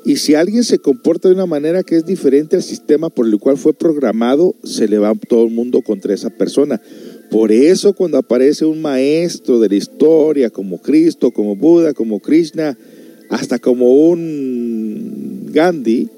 [0.04, 3.38] Y si alguien se comporta de una manera que es diferente al sistema por el
[3.38, 6.80] cual fue programado, se le va todo el mundo contra esa persona.
[7.30, 12.76] Por eso cuando aparece un maestro de la historia como Cristo, como Buda, como Krishna,
[13.30, 16.10] hasta como un Gandhi,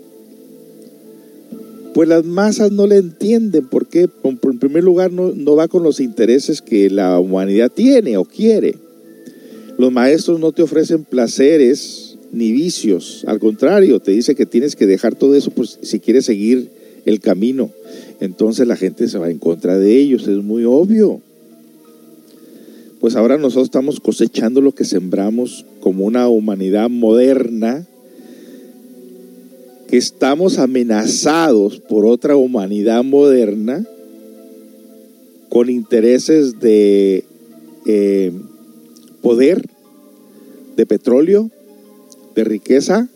[1.94, 3.66] pues las masas no le entienden.
[3.68, 4.08] ¿Por qué?
[4.24, 8.74] En primer lugar, no, va con los intereses que la humanidad tiene o quiere.
[9.78, 13.24] Los maestros no te ofrecen placeres ni vicios.
[13.28, 16.68] Al contrario, te dice que tienes que dejar todo eso pues, si quieres seguir
[17.04, 17.70] el camino.
[18.20, 20.26] Entonces la gente se va en contra de ellos.
[20.26, 21.20] Es muy obvio.
[22.98, 27.86] Pues ahora nosotros estamos cosechando lo que sembramos como una humanidad moderna
[29.89, 33.85] que estamos amenazados por otra humanidad moderna
[35.48, 37.24] con intereses de
[37.86, 38.32] eh,
[39.23, 39.65] poder,
[40.77, 41.51] de petróleo,
[42.35, 43.09] de riqueza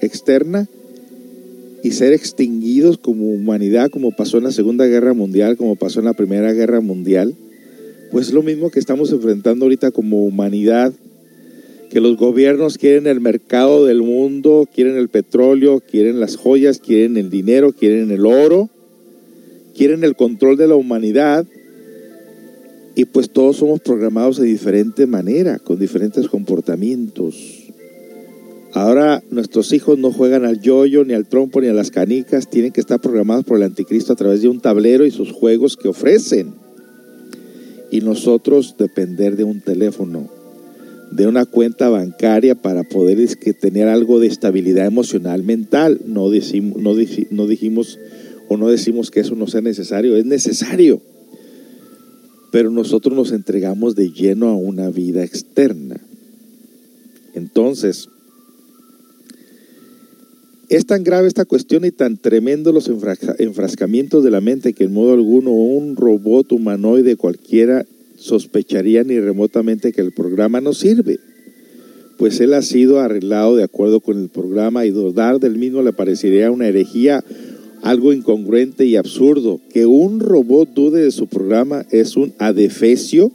[0.00, 0.68] externa
[1.82, 6.06] y ser extinguidos como humanidad, como pasó en la Segunda Guerra Mundial, como pasó en
[6.06, 7.34] la Primera Guerra Mundial,
[8.10, 10.92] pues es lo mismo que estamos enfrentando ahorita como humanidad
[11.90, 17.16] que los gobiernos quieren el mercado del mundo, quieren el petróleo, quieren las joyas, quieren
[17.16, 18.70] el dinero, quieren el oro,
[19.76, 21.44] quieren el control de la humanidad
[22.94, 27.72] y pues todos somos programados de diferente manera, con diferentes comportamientos.
[28.72, 32.70] Ahora nuestros hijos no juegan al yoyo, ni al trompo, ni a las canicas, tienen
[32.70, 35.88] que estar programados por el anticristo a través de un tablero y sus juegos que
[35.88, 36.54] ofrecen.
[37.90, 40.39] Y nosotros depender de un teléfono
[41.10, 46.00] de una cuenta bancaria para poder es que tener algo de estabilidad emocional mental.
[46.06, 46.94] No, decimos, no,
[47.30, 47.98] no dijimos
[48.48, 51.00] o no decimos que eso no sea necesario, es necesario.
[52.52, 56.00] Pero nosotros nos entregamos de lleno a una vida externa.
[57.34, 58.08] Entonces,
[60.68, 64.92] es tan grave esta cuestión y tan tremendo los enfrascamientos de la mente que en
[64.92, 67.84] modo alguno un robot humanoide cualquiera
[68.20, 71.18] sospecharía ni remotamente que el programa no sirve,
[72.18, 75.94] pues él ha sido arreglado de acuerdo con el programa y dudar del mismo le
[75.94, 77.24] parecería una herejía,
[77.82, 79.58] algo incongruente y absurdo.
[79.72, 83.32] Que un robot dude de su programa es un adefesio,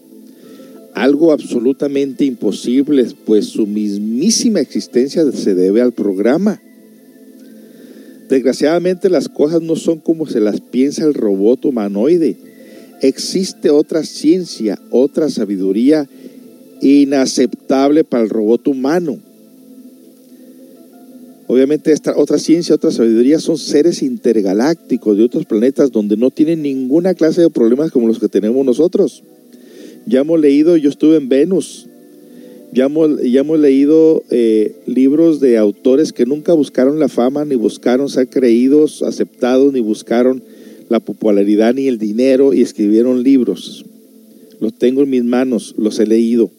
[0.93, 6.61] algo absolutamente imposible, pues su mismísima existencia se debe al programa.
[8.29, 12.37] Desgraciadamente las cosas no son como se las piensa el robot humanoide
[13.07, 16.07] existe otra ciencia, otra sabiduría
[16.81, 19.19] inaceptable para el robot humano.
[21.47, 26.63] Obviamente esta otra ciencia, otra sabiduría son seres intergalácticos de otros planetas donde no tienen
[26.63, 29.23] ninguna clase de problemas como los que tenemos nosotros.
[30.07, 31.87] Ya hemos leído, yo estuve en Venus,
[32.73, 38.27] ya hemos, leído eh, libros de autores que nunca buscaron la fama, ni buscaron ser
[38.27, 40.43] creídos, aceptados, ni buscaron
[40.89, 43.85] la popularidad ni el dinero y escribieron libros.
[44.59, 46.51] Los tengo en mis manos, los he leído.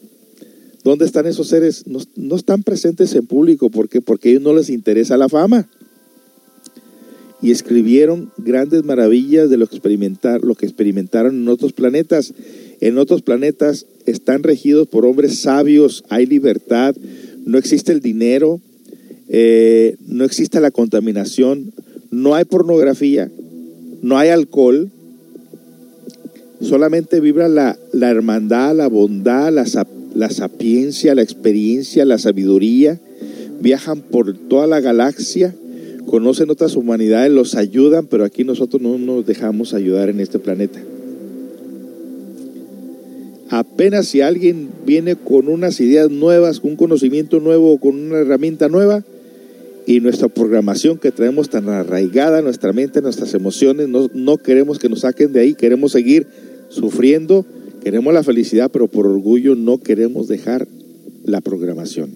[0.85, 1.85] ¿Dónde están esos seres?
[1.87, 3.71] No, están presentes en público.
[3.71, 4.01] ¿Por qué?
[4.01, 5.69] Porque a ellos no les interesa la fama.
[7.43, 12.35] Y escribieron grandes maravillas de lo que, experimentar, lo que experimentaron en otros planetas.
[12.81, 16.95] en otros planetas están regidos por hombres sabios, hay libertad,
[17.45, 18.61] no existe el dinero,
[19.29, 21.73] eh, no existe la contaminación,
[22.11, 23.31] no hay pornografía,
[24.03, 24.91] no hay alcohol,
[26.61, 29.65] solamente vibra la, la hermandad, la bondad, la,
[30.15, 33.01] la sapiencia, la experiencia, la sabiduría.
[33.61, 35.55] Viajan por toda la galaxia,
[36.07, 40.81] conocen otras humanidades, los ayudan, pero aquí nosotros no nos dejamos ayudar en este planeta.
[43.49, 48.69] Apenas si alguien viene con unas ideas nuevas, con un conocimiento nuevo, con una herramienta
[48.69, 49.05] nueva,
[49.87, 54.89] y nuestra programación que traemos tan arraigada, nuestra mente, nuestras emociones, no, no queremos que
[54.89, 56.27] nos saquen de ahí, queremos seguir
[56.69, 57.47] sufriendo,
[57.85, 60.67] queremos la felicidad, pero por orgullo no queremos dejar
[61.25, 62.11] la programación.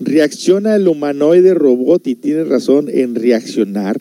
[0.00, 4.00] Reacciona el humanoide robot y tiene razón en reaccionar,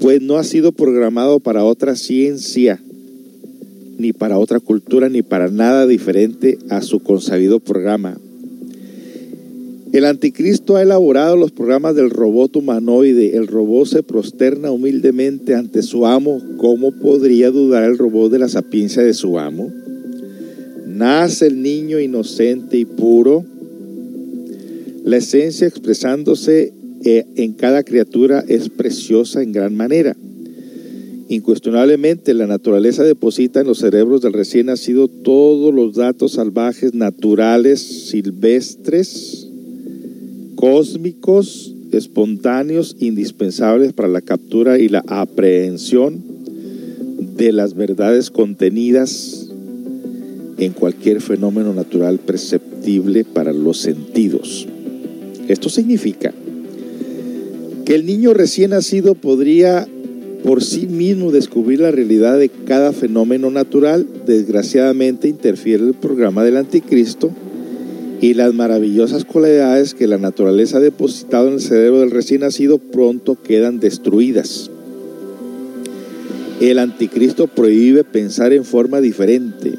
[0.00, 2.80] pues no ha sido programado para otra ciencia,
[3.98, 8.16] ni para otra cultura, ni para nada diferente a su consabido programa.
[9.92, 13.36] El anticristo ha elaborado los programas del robot humanoide.
[13.36, 16.40] El robot se prosterna humildemente ante su amo.
[16.58, 19.72] ¿Cómo podría dudar el robot de la sapiencia de su amo?
[20.86, 23.44] Nace el niño inocente y puro.
[25.04, 26.72] La esencia expresándose
[27.04, 30.16] eh, en cada criatura es preciosa en gran manera.
[31.28, 37.80] Incuestionablemente la naturaleza deposita en los cerebros del recién nacido todos los datos salvajes, naturales,
[37.80, 39.39] silvestres,
[40.60, 46.22] cósmicos, espontáneos, indispensables para la captura y la aprehensión
[47.38, 49.48] de las verdades contenidas
[50.58, 54.68] en cualquier fenómeno natural perceptible para los sentidos.
[55.48, 56.34] Esto significa
[57.86, 59.88] que el niño recién nacido podría
[60.44, 64.06] por sí mismo descubrir la realidad de cada fenómeno natural.
[64.26, 67.30] Desgraciadamente interfiere el programa del anticristo
[68.20, 72.78] y las maravillosas cualidades que la naturaleza ha depositado en el cerebro del recién nacido
[72.78, 74.70] pronto quedan destruidas.
[76.60, 79.72] El anticristo prohíbe pensar en forma diferente.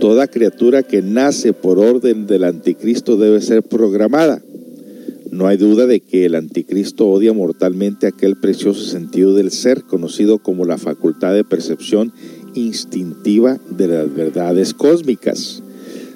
[0.00, 4.42] Toda criatura que nace por orden del anticristo debe ser programada.
[5.30, 10.38] No hay duda de que el anticristo odia mortalmente aquel precioso sentido del ser conocido
[10.38, 12.12] como la facultad de percepción
[12.54, 15.62] instintiva de las verdades cósmicas.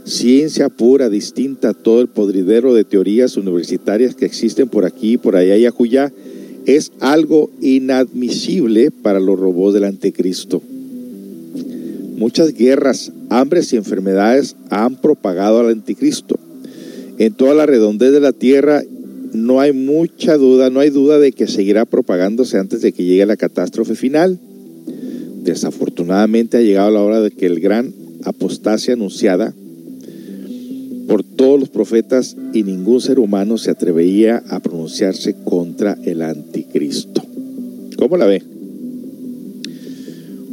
[0.04, 5.34] Ciencia pura, distinta a todo el podridero de teorías universitarias que existen por aquí, por
[5.34, 6.12] allá y acullá,
[6.66, 10.60] es algo inadmisible para los robots del anticristo.
[12.18, 16.38] Muchas guerras, hambres y enfermedades han propagado al anticristo.
[17.16, 18.82] En toda la redondez de la tierra
[19.32, 23.24] no hay mucha duda, no hay duda de que seguirá propagándose antes de que llegue
[23.24, 24.38] la catástrofe final.
[25.42, 27.94] Desafortunadamente ha llegado la hora de que el gran
[28.24, 29.54] apostasia anunciada
[31.08, 37.22] por todos los profetas y ningún ser humano se atrevería a pronunciarse contra el anticristo.
[37.96, 38.42] ¿Cómo la ve?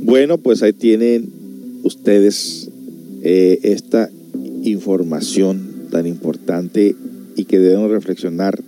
[0.03, 1.29] Bueno, pues ahí tienen
[1.83, 2.69] ustedes
[3.23, 4.09] eh, esta
[4.63, 6.95] información tan importante
[7.35, 8.61] y que debemos reflexionar.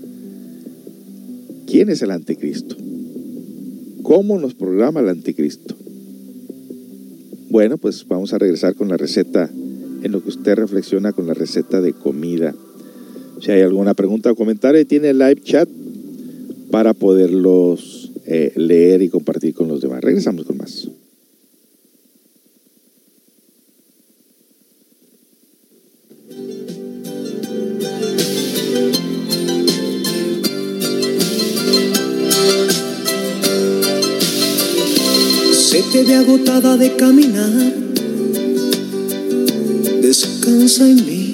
[1.66, 2.76] ¿Quién es el anticristo?
[4.04, 5.76] ¿Cómo nos programa el anticristo?
[7.50, 9.50] Bueno, pues vamos a regresar con la receta,
[10.04, 12.54] en lo que usted reflexiona con la receta de comida.
[13.42, 15.68] Si hay alguna pregunta o comentario, tiene el live chat
[16.72, 20.02] para poderlos eh, leer y compartir con los demás.
[20.02, 20.90] Regresamos con más.
[35.54, 37.93] Se te ve agotada de caminar.
[40.14, 41.34] Descansa en mí,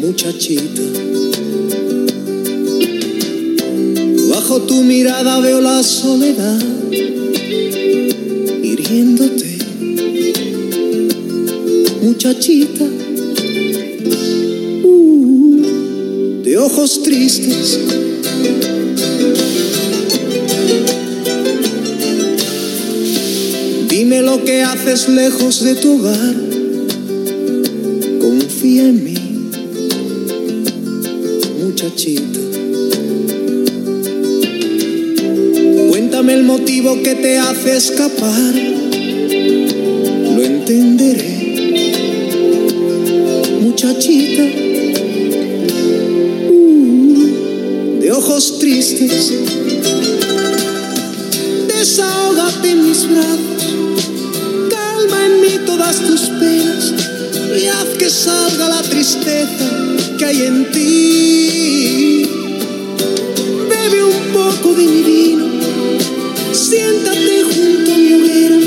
[0.00, 0.80] muchachita.
[4.30, 6.62] Bajo tu mirada veo la soledad
[8.62, 9.58] hiriéndote,
[12.00, 12.84] muchachita.
[14.82, 17.80] Uh, de ojos tristes.
[23.90, 26.51] Dime lo que haces lejos de tu hogar.
[28.62, 29.18] Confía en mí,
[31.64, 32.38] muchachita.
[35.88, 38.54] Cuéntame el motivo que te hace escapar.
[40.36, 41.56] Lo entenderé,
[43.62, 44.44] muchachita.
[46.48, 49.32] Uh, de ojos tristes.
[51.66, 53.42] Desahógate en mis brazos
[58.12, 59.70] salga la tristeza
[60.18, 62.28] que hay en ti.
[63.70, 65.46] Bebe un poco de mi vino,
[66.52, 68.58] siéntate junto a mi hoguera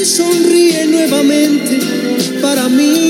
[0.00, 1.80] y sonríe nuevamente
[2.40, 3.09] para mí,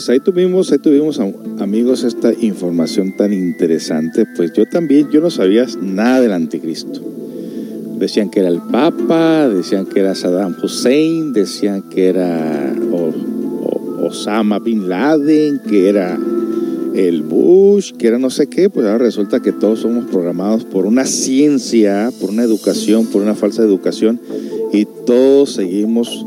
[0.00, 4.24] Pues ahí tuvimos, ahí tuvimos am- amigos esta información tan interesante.
[4.34, 7.02] Pues yo también, yo no sabía nada del anticristo.
[7.98, 12.74] Decían que era el Papa, decían que era Saddam Hussein, decían que era
[14.02, 16.18] Osama Bin Laden, que era
[16.94, 18.70] el Bush, que era no sé qué.
[18.70, 23.34] Pues ahora resulta que todos somos programados por una ciencia, por una educación, por una
[23.34, 24.18] falsa educación,
[24.72, 26.24] y todos seguimos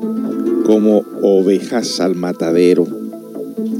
[0.63, 3.01] como ovejas al matadero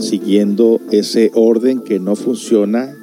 [0.04, 2.96] siguiendo ese orden que no funciona.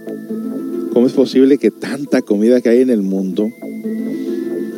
[0.93, 3.51] ¿Cómo es posible que tanta comida que hay en el mundo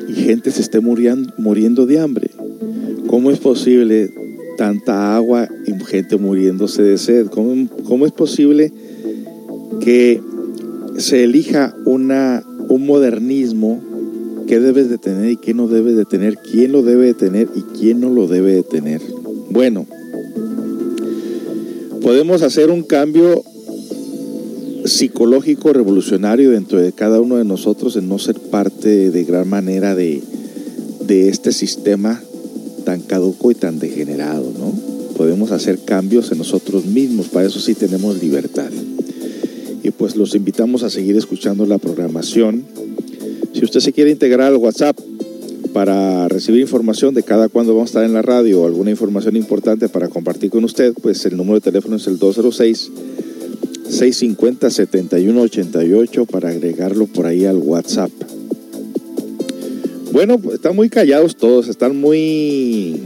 [0.08, 2.30] y gente se esté muriendo, muriendo de hambre?
[3.06, 4.10] ¿Cómo es posible
[4.56, 7.26] tanta agua y gente muriéndose de sed?
[7.26, 8.72] ¿Cómo, cómo es posible
[9.80, 10.20] que
[10.98, 13.82] se elija una, un modernismo
[14.46, 17.48] qué debes de tener y qué no debes de tener, quién lo debe de tener
[17.54, 19.00] y quién no lo debe de tener?
[19.50, 19.86] Bueno,
[22.02, 23.44] podemos hacer un cambio
[24.84, 29.94] psicológico revolucionario dentro de cada uno de nosotros en no ser parte de gran manera
[29.94, 30.20] de,
[31.06, 32.20] de este sistema
[32.84, 34.72] tan caduco y tan degenerado, ¿no?
[35.16, 38.70] Podemos hacer cambios en nosotros mismos, para eso sí tenemos libertad.
[39.84, 42.64] Y pues los invitamos a seguir escuchando la programación.
[43.52, 44.98] Si usted se quiere integrar al WhatsApp
[45.72, 49.36] para recibir información de cada cuándo vamos a estar en la radio o alguna información
[49.36, 52.90] importante para compartir con usted, pues el número de teléfono es el 206
[53.88, 58.10] 650 7188 para agregarlo por ahí al WhatsApp.
[60.12, 63.00] Bueno, pues están muy callados todos, están muy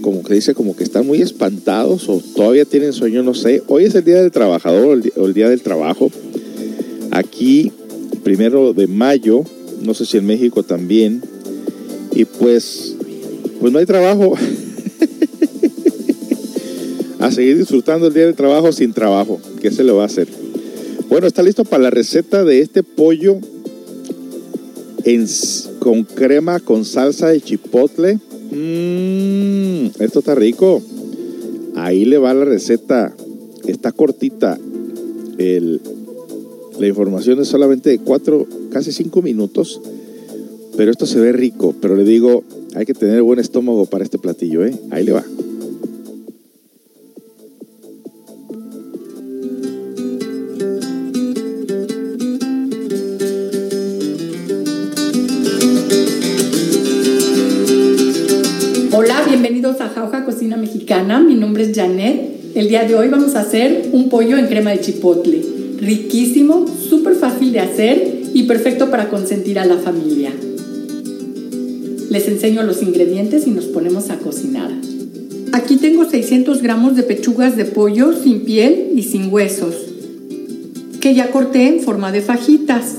[0.00, 3.62] como, que dice como que están muy espantados o todavía tienen sueño, no sé.
[3.66, 6.10] Hoy es el día del trabajador o el día del trabajo.
[7.10, 7.72] Aquí,
[8.22, 9.44] primero de mayo,
[9.82, 11.22] no sé si en México también.
[12.18, 12.96] Y pues,
[13.60, 14.34] pues no hay trabajo.
[17.20, 19.40] a seguir disfrutando el día del trabajo sin trabajo.
[19.62, 20.26] ¿Qué se le va a hacer?
[21.08, 23.38] Bueno, está listo para la receta de este pollo
[25.78, 28.18] con crema con salsa de chipotle.
[28.50, 30.82] Mmm, esto está rico.
[31.76, 33.14] Ahí le va la receta.
[33.68, 34.58] Está cortita.
[35.38, 39.80] La información es solamente de cuatro, casi cinco minutos.
[40.78, 42.44] Pero esto se ve rico, pero le digo,
[42.76, 44.72] hay que tener buen estómago para este platillo, ¿eh?
[44.92, 45.24] Ahí le va.
[58.92, 61.18] Hola, bienvenidos a Jauja Cocina Mexicana.
[61.18, 62.54] Mi nombre es Janet.
[62.54, 65.42] El día de hoy vamos a hacer un pollo en crema de chipotle.
[65.80, 70.30] Riquísimo, súper fácil de hacer y perfecto para consentir a la familia.
[72.10, 74.70] Les enseño los ingredientes y nos ponemos a cocinar.
[75.52, 79.74] Aquí tengo 600 gramos de pechugas de pollo sin piel y sin huesos,
[81.00, 82.96] que ya corté en forma de fajitas.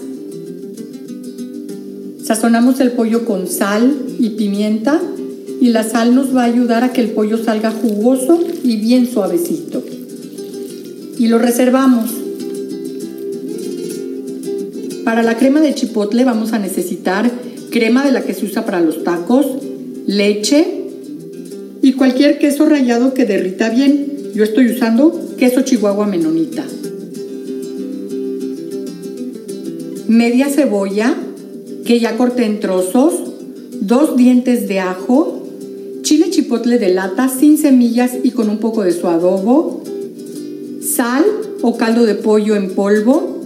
[2.23, 5.01] Sazonamos el pollo con sal y pimienta
[5.61, 9.07] y la sal nos va a ayudar a que el pollo salga jugoso y bien
[9.07, 9.83] suavecito.
[11.17, 12.11] Y lo reservamos.
[15.03, 17.31] Para la crema de chipotle vamos a necesitar
[17.69, 19.45] crema de la que se usa para los tacos,
[20.05, 20.65] leche
[21.81, 24.31] y cualquier queso rallado que derrita bien.
[24.33, 26.65] Yo estoy usando queso chihuahua menonita.
[30.07, 31.15] Media cebolla
[31.85, 33.13] que ya corté en trozos,
[33.81, 35.43] dos dientes de ajo,
[36.01, 39.83] chile chipotle de lata sin semillas y con un poco de su adobo,
[40.81, 41.25] sal
[41.61, 43.41] o caldo de pollo en polvo.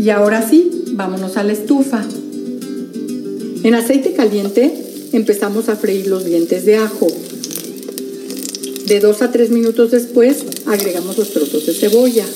[0.00, 2.04] Y ahora sí, vámonos a la estufa.
[3.62, 4.72] En aceite caliente
[5.12, 7.06] empezamos a freír los dientes de ajo.
[8.86, 12.26] De 2 a 3 minutos después agregamos los trozos de cebolla.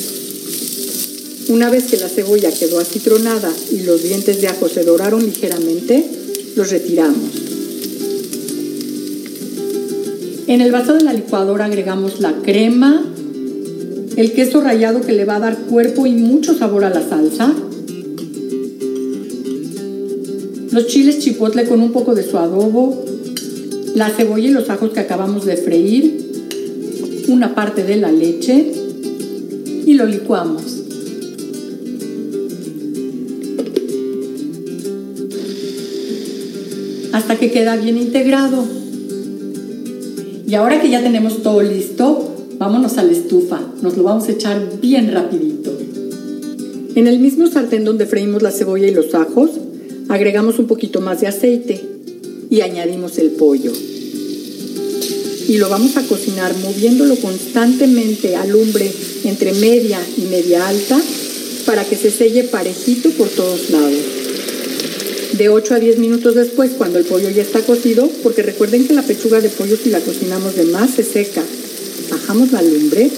[1.49, 6.07] Una vez que la cebolla quedó acitronada y los dientes de ajo se doraron ligeramente,
[6.55, 7.33] los retiramos.
[10.47, 13.13] En el vaso de la licuadora agregamos la crema,
[14.17, 17.53] el queso rallado que le va a dar cuerpo y mucho sabor a la salsa,
[20.73, 23.05] los chiles chipotle con un poco de su adobo,
[23.95, 26.33] la cebolla y los ajos que acabamos de freír,
[27.29, 28.73] una parte de la leche
[29.87, 30.63] y lo licuamos.
[37.13, 38.65] Hasta que queda bien integrado.
[40.47, 43.61] Y ahora que ya tenemos todo listo, vámonos a la estufa.
[43.83, 45.77] Nos lo vamos a echar bien rapidito.
[46.95, 49.51] En el mismo sartén donde freímos la cebolla y los ajos,
[50.13, 51.81] agregamos un poquito más de aceite
[52.51, 53.73] y añadimos el pollo.
[55.49, 58.93] Y lo vamos a cocinar moviéndolo constantemente a lumbre
[59.25, 61.01] entre media y media alta
[61.65, 63.99] para que se selle parejito por todos lados.
[65.39, 68.93] De 8 a 10 minutos después, cuando el pollo ya está cocido, porque recuerden que
[68.93, 71.43] la pechuga de pollo si la cocinamos de más se seca,
[72.11, 73.11] bajamos la lumbre,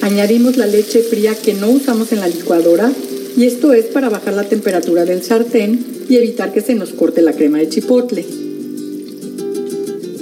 [0.00, 2.90] añadimos la leche fría que no usamos en la licuadora
[3.36, 7.20] y esto es para bajar la temperatura del sartén y evitar que se nos corte
[7.20, 8.24] la crema de chipotle.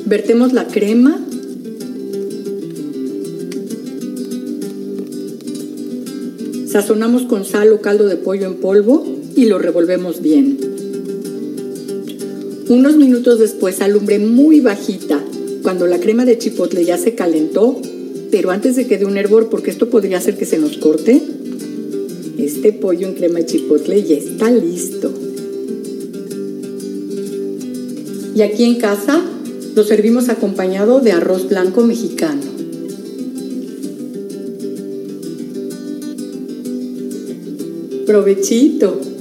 [0.07, 1.25] Vertemos la crema.
[6.67, 10.59] Sazonamos con sal o caldo de pollo en polvo y lo revolvemos bien.
[12.69, 15.23] Unos minutos después, a lumbre muy bajita,
[15.63, 17.81] cuando la crema de chipotle ya se calentó,
[18.33, 21.23] pero antes de que dé un hervor, porque esto podría hacer que se nos corte,
[22.45, 25.13] este pollo en crema chipotle ya está listo.
[28.35, 29.23] Y aquí en casa
[29.75, 32.43] lo servimos acompañado de arroz blanco mexicano.
[38.07, 39.14] Provechito.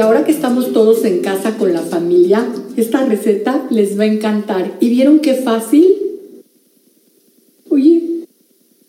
[0.00, 2.46] Ahora que estamos todos en casa con la familia,
[2.76, 4.76] esta receta les va a encantar.
[4.80, 5.84] ¿Y vieron qué fácil?
[7.68, 8.24] Oye,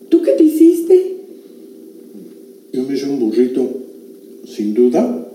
[0.09, 1.17] ¿tú qué te hiciste?
[2.73, 3.67] Yo me hice un burrito,
[4.45, 5.27] sin duda,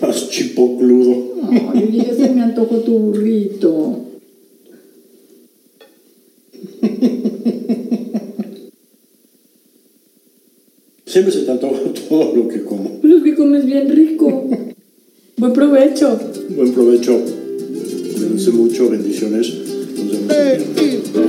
[0.00, 1.34] más chipocludo.
[1.72, 4.00] Ay, ya se me antojó tu burrito.
[11.06, 12.90] Siempre se te antoja todo lo que como.
[13.00, 14.48] Pues es que comes bien rico.
[15.46, 16.18] Buen provecho.
[16.56, 17.20] Buen provecho.
[17.20, 19.54] Cuídense mucho, bendiciones.
[19.96, 21.25] Nos vemos.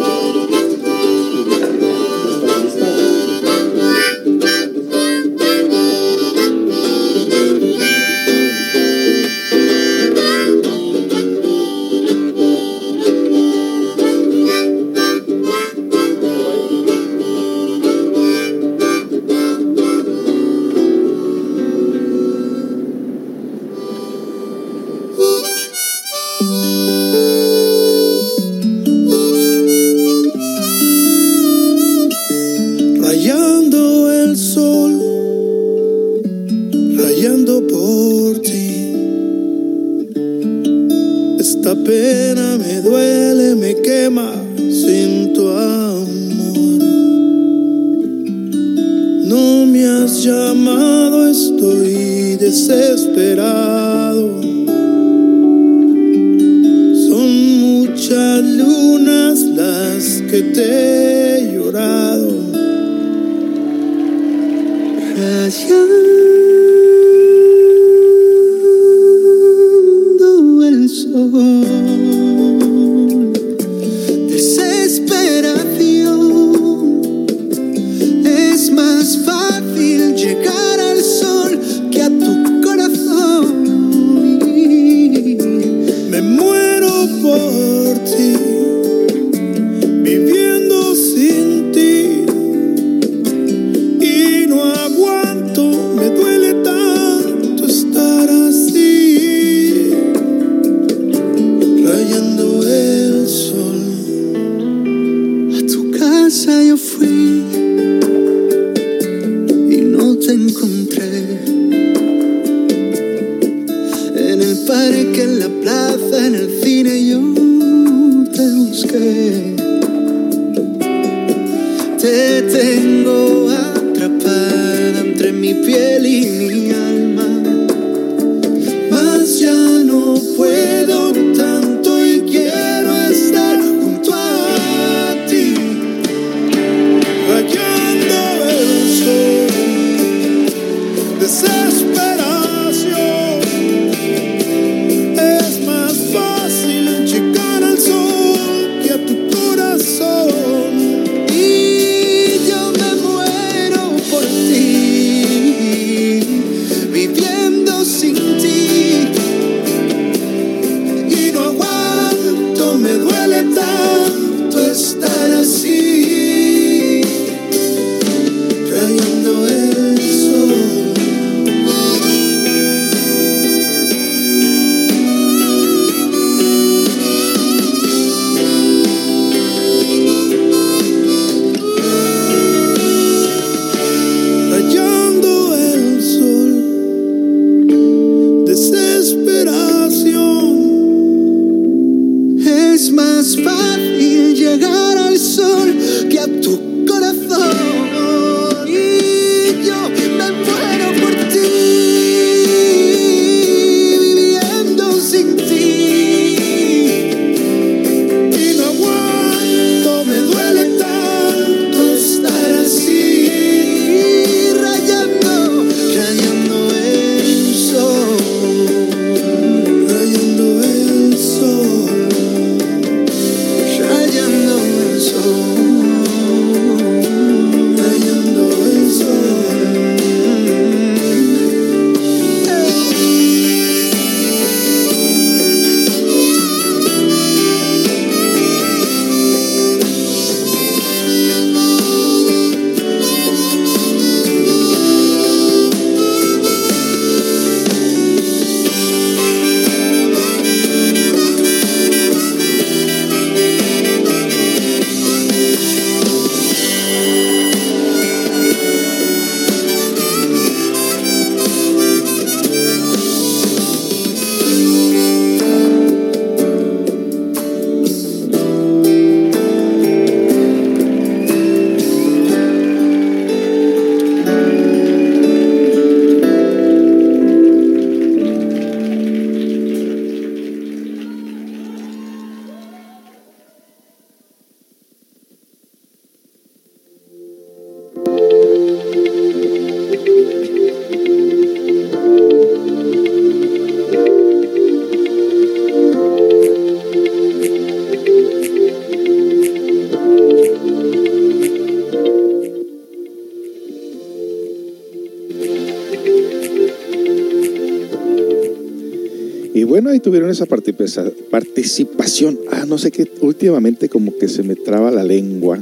[310.07, 312.39] tuvieron esa participación.
[312.49, 315.59] Ah, no sé qué, últimamente como que se me traba la lengua.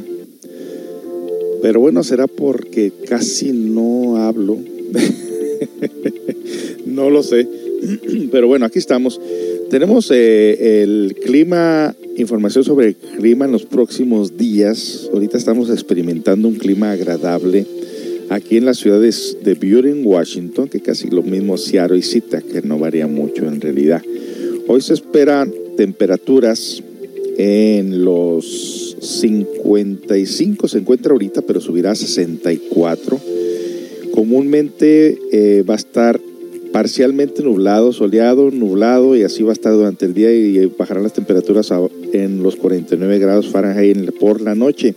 [1.63, 4.59] Pero bueno, será porque casi no hablo.
[6.85, 7.47] no lo sé.
[8.31, 9.19] Pero bueno, aquí estamos.
[9.71, 15.09] Tenemos eh, el clima, información sobre el clima en los próximos días.
[15.11, 17.65] Ahorita estamos experimentando un clima agradable
[18.29, 22.61] aquí en las ciudades de Buren, Washington, que casi lo mismo Seattle y Cita, que
[22.61, 24.03] no varía mucho en realidad.
[24.67, 26.81] Hoy se esperan temperaturas
[27.37, 33.19] en los 55, se encuentra ahorita, pero subirá a 64.
[34.13, 36.19] Comúnmente eh, va a estar
[36.71, 41.13] parcialmente nublado, soleado, nublado y así va a estar durante el día y bajarán las
[41.13, 41.71] temperaturas
[42.11, 44.95] en los 49 grados Fahrenheit por la noche.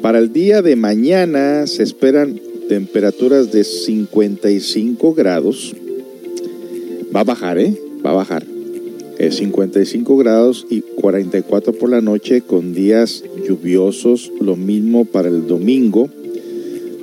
[0.00, 5.74] Para el día de mañana se esperan temperaturas de 55 grados.
[7.14, 7.74] Va a bajar, ¿eh?
[8.04, 8.55] Va a bajar.
[9.18, 14.30] Eh, 55 grados y 44 por la noche con días lluviosos.
[14.40, 16.10] Lo mismo para el domingo.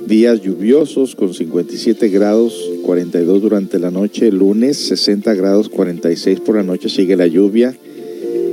[0.06, 4.30] Días lluviosos con 57 grados, 42 durante la noche.
[4.30, 6.88] Lunes 60 grados, 46 por la noche.
[6.88, 7.74] Sigue la lluvia.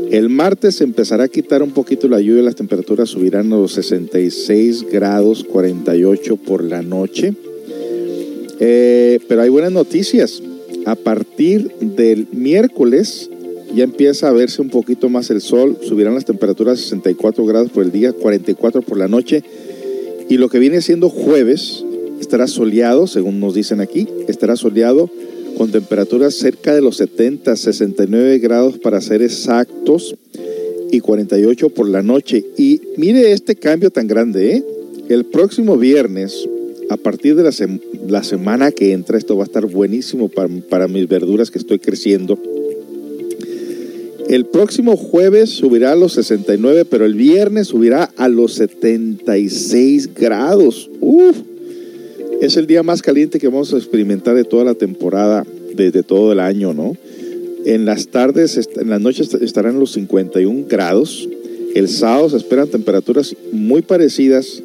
[0.09, 2.41] El martes empezará a quitar un poquito la lluvia.
[2.41, 7.33] Las temperaturas subirán a los 66 grados, 48 por la noche.
[8.59, 10.41] Eh, pero hay buenas noticias.
[10.85, 13.29] A partir del miércoles
[13.75, 15.77] ya empieza a verse un poquito más el sol.
[15.81, 19.43] Subirán las temperaturas a 64 grados por el día, 44 por la noche.
[20.29, 21.83] Y lo que viene siendo jueves
[22.19, 25.09] estará soleado, según nos dicen aquí, estará soleado
[25.57, 30.15] con temperaturas cerca de los 70, 69 grados para ser exactos
[30.91, 32.43] y 48 por la noche.
[32.57, 34.63] Y mire este cambio tan grande, ¿eh?
[35.09, 36.47] El próximo viernes,
[36.89, 37.51] a partir de la,
[38.07, 41.79] la semana que entra, esto va a estar buenísimo para, para mis verduras que estoy
[41.79, 42.39] creciendo.
[44.29, 50.89] El próximo jueves subirá a los 69, pero el viernes subirá a los 76 grados.
[51.01, 51.35] Uf,
[52.41, 55.45] es el día más caliente que vamos a experimentar de toda la temporada,
[55.75, 56.95] desde todo el año, ¿no?
[57.65, 61.27] En las tardes, en las noches est- estarán los 51 grados.
[61.75, 64.63] El sábado se esperan temperaturas muy parecidas,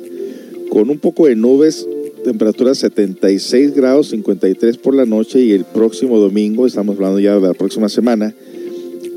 [0.71, 1.87] con un poco de nubes,
[2.25, 7.41] temperaturas 76 grados, 53 por la noche y el próximo domingo, estamos hablando ya de
[7.41, 8.35] la próxima semana,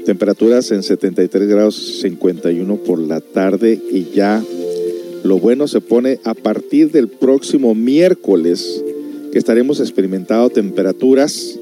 [0.06, 4.44] temperaturas en 73 grados, 51 por la tarde y ya
[5.24, 8.84] lo bueno se pone a partir del próximo miércoles,
[9.32, 11.60] que estaremos experimentando temperaturas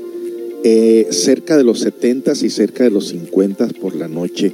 [0.63, 4.53] eh, cerca de los 70 y cerca de los 50 por la noche.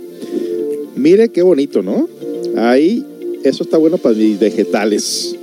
[0.95, 2.07] Mire qué bonito, ¿no?
[2.55, 3.05] Ahí,
[3.43, 5.35] eso está bueno para mis vegetales.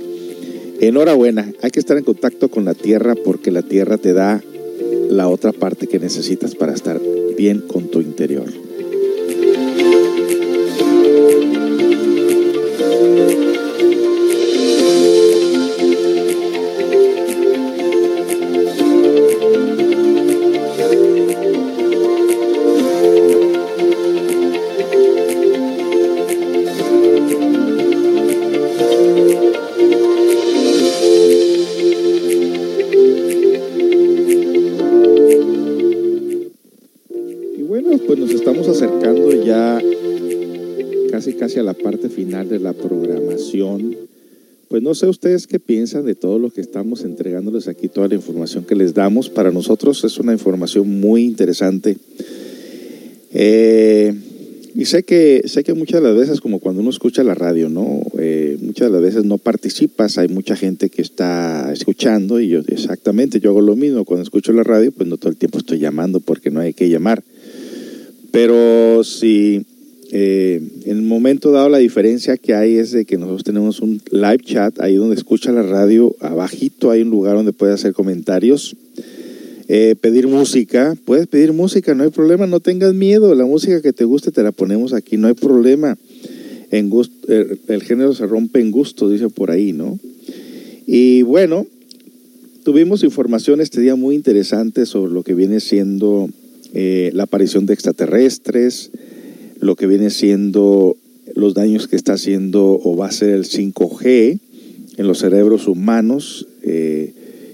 [0.79, 4.43] Enhorabuena, hay que estar en contacto con la tierra porque la tierra te da
[5.09, 6.99] la otra parte que necesitas para estar
[7.41, 8.60] bien con tu interior.
[41.51, 43.97] Casi a la parte final de la programación.
[44.69, 48.15] Pues no sé ustedes qué piensan de todo lo que estamos entregándoles aquí, toda la
[48.15, 49.29] información que les damos.
[49.29, 51.97] Para nosotros es una información muy interesante.
[53.33, 54.13] Eh,
[54.75, 57.67] y sé que, sé que muchas de las veces, como cuando uno escucha la radio,
[57.67, 58.01] ¿no?
[58.17, 62.61] Eh, muchas de las veces no participas, hay mucha gente que está escuchando y yo
[62.65, 64.05] exactamente, yo hago lo mismo.
[64.05, 66.87] Cuando escucho la radio, pues no todo el tiempo estoy llamando porque no hay que
[66.87, 67.21] llamar.
[68.31, 69.65] Pero si
[70.11, 74.01] eh, en el momento dado la diferencia que hay es de que nosotros tenemos un
[74.11, 78.75] live chat, ahí donde escucha la radio, abajito hay un lugar donde puede hacer comentarios,
[79.67, 83.93] eh, pedir música, puedes pedir música, no hay problema, no tengas miedo, la música que
[83.93, 85.97] te guste te la ponemos aquí, no hay problema.
[86.71, 89.99] En gust- el, el género se rompe en gusto, dice por ahí, ¿no?
[90.87, 91.65] Y bueno,
[92.63, 96.29] tuvimos información este día muy interesante sobre lo que viene siendo
[96.73, 98.91] eh, la aparición de extraterrestres,
[99.61, 100.97] lo que viene siendo
[101.35, 104.39] los daños que está haciendo o va a hacer el 5G
[104.97, 107.13] en los cerebros humanos, eh,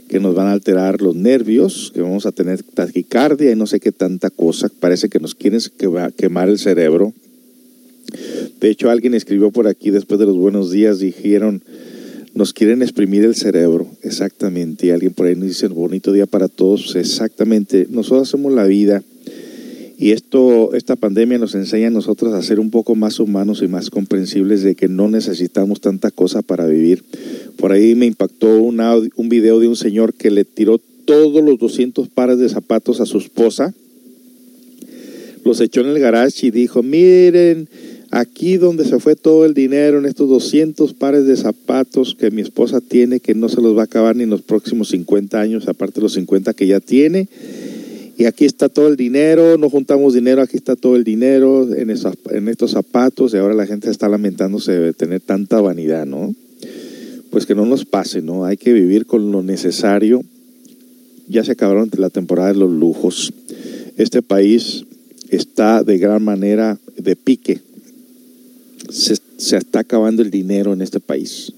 [0.09, 3.79] que nos van a alterar los nervios, que vamos a tener taquicardia y no sé
[3.79, 4.71] qué tanta cosa.
[4.79, 7.13] Parece que nos quieren quema- quemar el cerebro.
[8.61, 11.61] De hecho, alguien escribió por aquí después de los buenos días, dijeron,
[12.33, 14.87] nos quieren exprimir el cerebro, exactamente.
[14.87, 17.85] Y alguien por ahí nos dice, bonito día para todos, exactamente.
[17.89, 19.03] Nosotros hacemos la vida
[19.99, 23.67] y esto, esta pandemia nos enseña a nosotros a ser un poco más humanos y
[23.67, 27.03] más comprensibles de que no necesitamos tanta cosa para vivir.
[27.57, 28.77] Por ahí me impactó un,
[29.27, 33.17] video de un señor que le tiró todos los 200 pares de zapatos a su
[33.17, 33.73] esposa,
[35.43, 37.67] los echó en el garage y dijo, miren,
[38.11, 42.41] aquí donde se fue todo el dinero, en estos 200 pares de zapatos que mi
[42.43, 45.67] esposa tiene, que no se los va a acabar ni en los próximos 50 años,
[45.67, 47.29] aparte de los 50 que ya tiene.
[48.17, 51.91] Y aquí está todo el dinero, no juntamos dinero, aquí está todo el dinero en,
[51.91, 56.33] estos zapatos y ahora la gente está lamentándose de tener tanta vanidad, ¿no?
[57.29, 58.43] Pues que no nos pase, ¿no?
[58.43, 60.23] Hay que vivir con lo necesario.
[61.27, 63.33] Ya se acabaron la temporada de los lujos.
[63.97, 64.85] Este país
[65.29, 67.61] está de gran manera de pique.
[68.89, 71.53] Se, se está acabando el dinero en este país.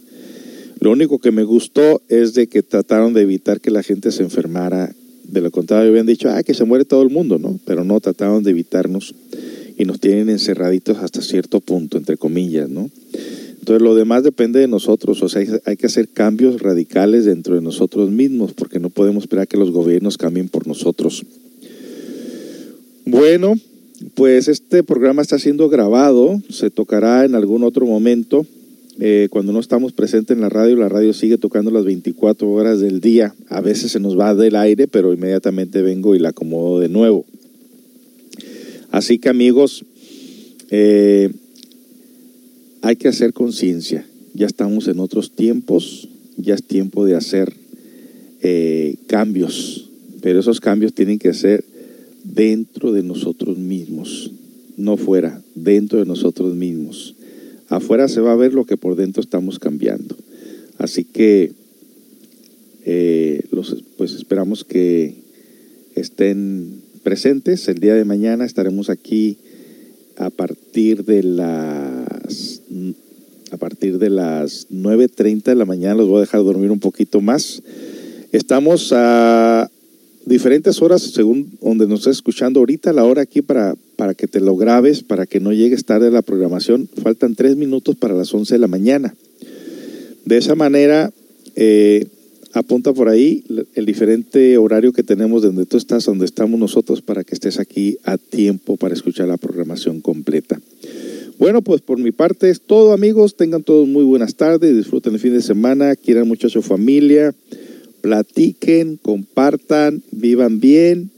[0.81, 4.23] Lo único que me gustó es de que trataron de evitar que la gente se
[4.23, 4.93] enfermara.
[5.31, 7.59] De lo contrario, habían dicho, ah, que se muere todo el mundo, ¿no?
[7.65, 9.13] Pero no, trataron de evitarnos
[9.77, 12.89] y nos tienen encerraditos hasta cierto punto, entre comillas, ¿no?
[13.59, 17.53] Entonces lo demás depende de nosotros, o sea, hay- hay que hacer cambios radicales dentro
[17.55, 21.23] de nosotros mismos, porque no podemos esperar que los gobiernos cambien por nosotros.
[23.05, 23.55] Bueno,
[24.15, 28.45] pues este programa está siendo grabado, se tocará en algún otro momento.
[29.01, 32.81] Eh, cuando no estamos presentes en la radio, la radio sigue tocando las 24 horas
[32.81, 33.33] del día.
[33.47, 37.25] A veces se nos va del aire, pero inmediatamente vengo y la acomodo de nuevo.
[38.91, 39.85] Así que amigos,
[40.69, 41.31] eh,
[42.81, 44.05] hay que hacer conciencia.
[44.33, 47.53] Ya estamos en otros tiempos, ya es tiempo de hacer
[48.41, 49.89] eh, cambios,
[50.21, 51.63] pero esos cambios tienen que ser
[52.25, 54.31] dentro de nosotros mismos,
[54.75, 57.15] no fuera, dentro de nosotros mismos.
[57.69, 60.15] Afuera se va a ver lo que por dentro estamos cambiando.
[60.77, 61.51] Así que
[62.85, 63.43] eh,
[63.97, 65.15] pues esperamos que
[65.95, 67.67] estén presentes.
[67.67, 69.37] El día de mañana estaremos aquí
[70.17, 72.61] a partir de las
[73.51, 75.95] a partir de las 9.30 de la mañana.
[75.95, 77.61] Los voy a dejar dormir un poquito más.
[78.31, 79.69] Estamos a
[80.29, 84.39] diferentes horas según donde nos estés escuchando ahorita, la hora aquí para, para que te
[84.39, 86.87] lo grabes, para que no llegues tarde a la programación.
[87.01, 89.15] Faltan tres minutos para las 11 de la mañana.
[90.25, 91.11] De esa manera,
[91.55, 92.07] eh,
[92.53, 93.43] apunta por ahí
[93.73, 97.97] el diferente horario que tenemos donde tú estás, donde estamos nosotros, para que estés aquí
[98.03, 100.61] a tiempo para escuchar la programación completa.
[101.39, 103.35] Bueno, pues por mi parte es todo, amigos.
[103.35, 107.33] Tengan todos muy buenas tardes, disfruten el fin de semana, quieran mucho su familia,
[108.01, 111.11] platiquen, compartan, vivan bien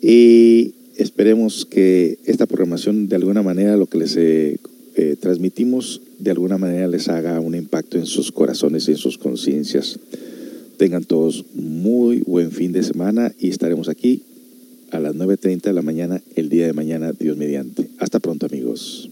[0.00, 4.58] y esperemos que esta programación de alguna manera, lo que les eh,
[4.96, 9.18] eh, transmitimos, de alguna manera les haga un impacto en sus corazones y en sus
[9.18, 9.98] conciencias.
[10.76, 14.22] Tengan todos muy buen fin de semana y estaremos aquí
[14.90, 17.88] a las 9.30 de la mañana el día de mañana, Dios mediante.
[17.98, 19.10] Hasta pronto, amigos.